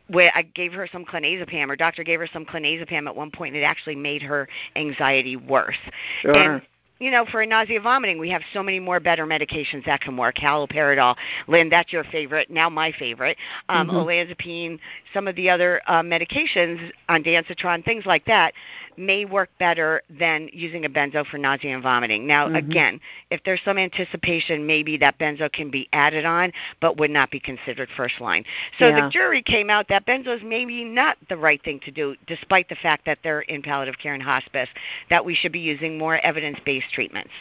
where 0.09 0.33
I 0.35 0.42
gave 0.42 0.72
her 0.72 0.88
some 0.90 1.04
clonazepam, 1.04 1.68
or 1.68 1.76
doctor 1.76 2.02
gave 2.02 2.18
her 2.18 2.28
some 2.33 2.44
clonazepam 2.44 3.06
at 3.06 3.14
one 3.14 3.30
point, 3.30 3.54
and 3.54 3.62
it 3.62 3.64
actually 3.64 3.94
made 3.94 4.22
her 4.22 4.48
anxiety 4.74 5.37
worse. 5.37 5.78
Sure. 6.22 6.35
And 6.37 6.62
you 7.00 7.10
know, 7.10 7.24
for 7.24 7.44
nausea 7.46 7.76
and 7.76 7.82
vomiting, 7.82 8.18
we 8.18 8.28
have 8.30 8.42
so 8.52 8.62
many 8.62 8.78
more 8.78 9.00
better 9.00 9.26
medications 9.26 9.84
that 9.86 10.02
can 10.02 10.16
work. 10.18 10.36
Haloperidol, 10.36 11.16
Lynn, 11.48 11.70
that's 11.70 11.92
your 11.92 12.04
favorite. 12.04 12.50
Now 12.50 12.68
my 12.68 12.92
favorite. 12.92 13.38
Um, 13.70 13.88
mm-hmm. 13.88 13.96
Olanzapine, 13.96 14.78
some 15.14 15.26
of 15.26 15.34
the 15.34 15.48
other 15.48 15.80
uh, 15.86 16.02
medications, 16.02 16.92
ondansetron, 17.08 17.84
things 17.84 18.04
like 18.04 18.26
that, 18.26 18.52
may 18.98 19.24
work 19.24 19.48
better 19.58 20.02
than 20.10 20.50
using 20.52 20.84
a 20.84 20.90
benzo 20.90 21.26
for 21.26 21.38
nausea 21.38 21.72
and 21.72 21.82
vomiting. 21.82 22.26
Now, 22.26 22.46
mm-hmm. 22.46 22.56
again, 22.56 23.00
if 23.30 23.40
there's 23.44 23.62
some 23.64 23.78
anticipation, 23.78 24.66
maybe 24.66 24.98
that 24.98 25.18
benzo 25.18 25.50
can 25.50 25.70
be 25.70 25.88
added 25.94 26.26
on, 26.26 26.52
but 26.80 26.98
would 26.98 27.10
not 27.10 27.30
be 27.30 27.40
considered 27.40 27.88
first 27.96 28.20
line. 28.20 28.44
So 28.78 28.88
yeah. 28.88 29.06
the 29.06 29.10
jury 29.10 29.42
came 29.42 29.70
out 29.70 29.88
that 29.88 30.06
benzos 30.06 30.42
maybe 30.42 30.84
not 30.84 31.16
the 31.30 31.38
right 31.38 31.62
thing 31.64 31.80
to 31.80 31.90
do, 31.90 32.14
despite 32.26 32.68
the 32.68 32.74
fact 32.76 33.06
that 33.06 33.20
they're 33.22 33.40
in 33.40 33.62
palliative 33.62 33.98
care 33.98 34.12
and 34.12 34.22
hospice. 34.22 34.68
That 35.08 35.24
we 35.24 35.34
should 35.34 35.52
be 35.52 35.60
using 35.60 35.96
more 35.96 36.18
evidence-based 36.18 36.89
treatments. 36.90 37.33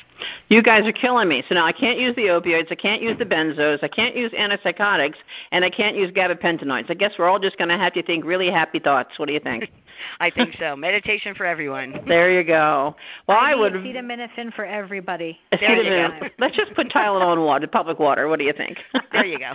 You 0.49 0.63
guys 0.63 0.86
are 0.88 0.91
killing 0.91 1.27
me. 1.27 1.43
So 1.47 1.55
now 1.55 1.65
I 1.65 1.71
can't 1.71 1.99
use 1.99 2.15
the 2.15 2.23
opioids, 2.23 2.71
I 2.71 2.75
can't 2.75 3.01
use 3.01 3.17
the 3.17 3.25
benzos, 3.25 3.84
I 3.84 3.88
can't 3.88 4.15
use 4.15 4.32
antipsychotics, 4.32 5.15
and 5.51 5.63
I 5.63 5.69
can't 5.69 5.95
use 5.95 6.12
gabapentinoids. 6.12 6.89
I 6.89 6.93
guess 6.93 7.13
we're 7.17 7.29
all 7.29 7.39
just 7.39 7.58
going 7.58 7.69
to 7.69 7.77
have 7.77 7.93
to 7.93 8.03
think 8.03 8.25
really 8.25 8.49
happy 8.49 8.79
thoughts. 8.79 9.17
What 9.17 9.27
do 9.27 9.34
you 9.34 9.39
think? 9.39 9.71
I 10.19 10.29
think 10.29 10.55
so. 10.58 10.75
Meditation 10.75 11.36
for 11.36 11.45
everyone. 11.45 11.99
There 12.10 12.32
you 12.32 12.43
go. 12.43 12.95
Well, 13.27 13.38
I, 13.38 13.51
I 13.51 13.55
would 13.55 13.73
acetaminophen 13.73 14.53
for 14.53 14.65
everybody. 14.65 15.38
Acetaminophen. 15.53 16.32
Let's 16.39 16.55
just 16.55 16.73
put 16.73 16.89
Tylenol 16.89 17.34
in 17.34 17.41
water, 17.41 17.67
public 17.67 17.99
water. 17.99 18.27
What 18.27 18.39
do 18.39 18.45
you 18.45 18.53
think? 18.53 18.79
there 19.12 19.25
you 19.25 19.38
go. 19.38 19.53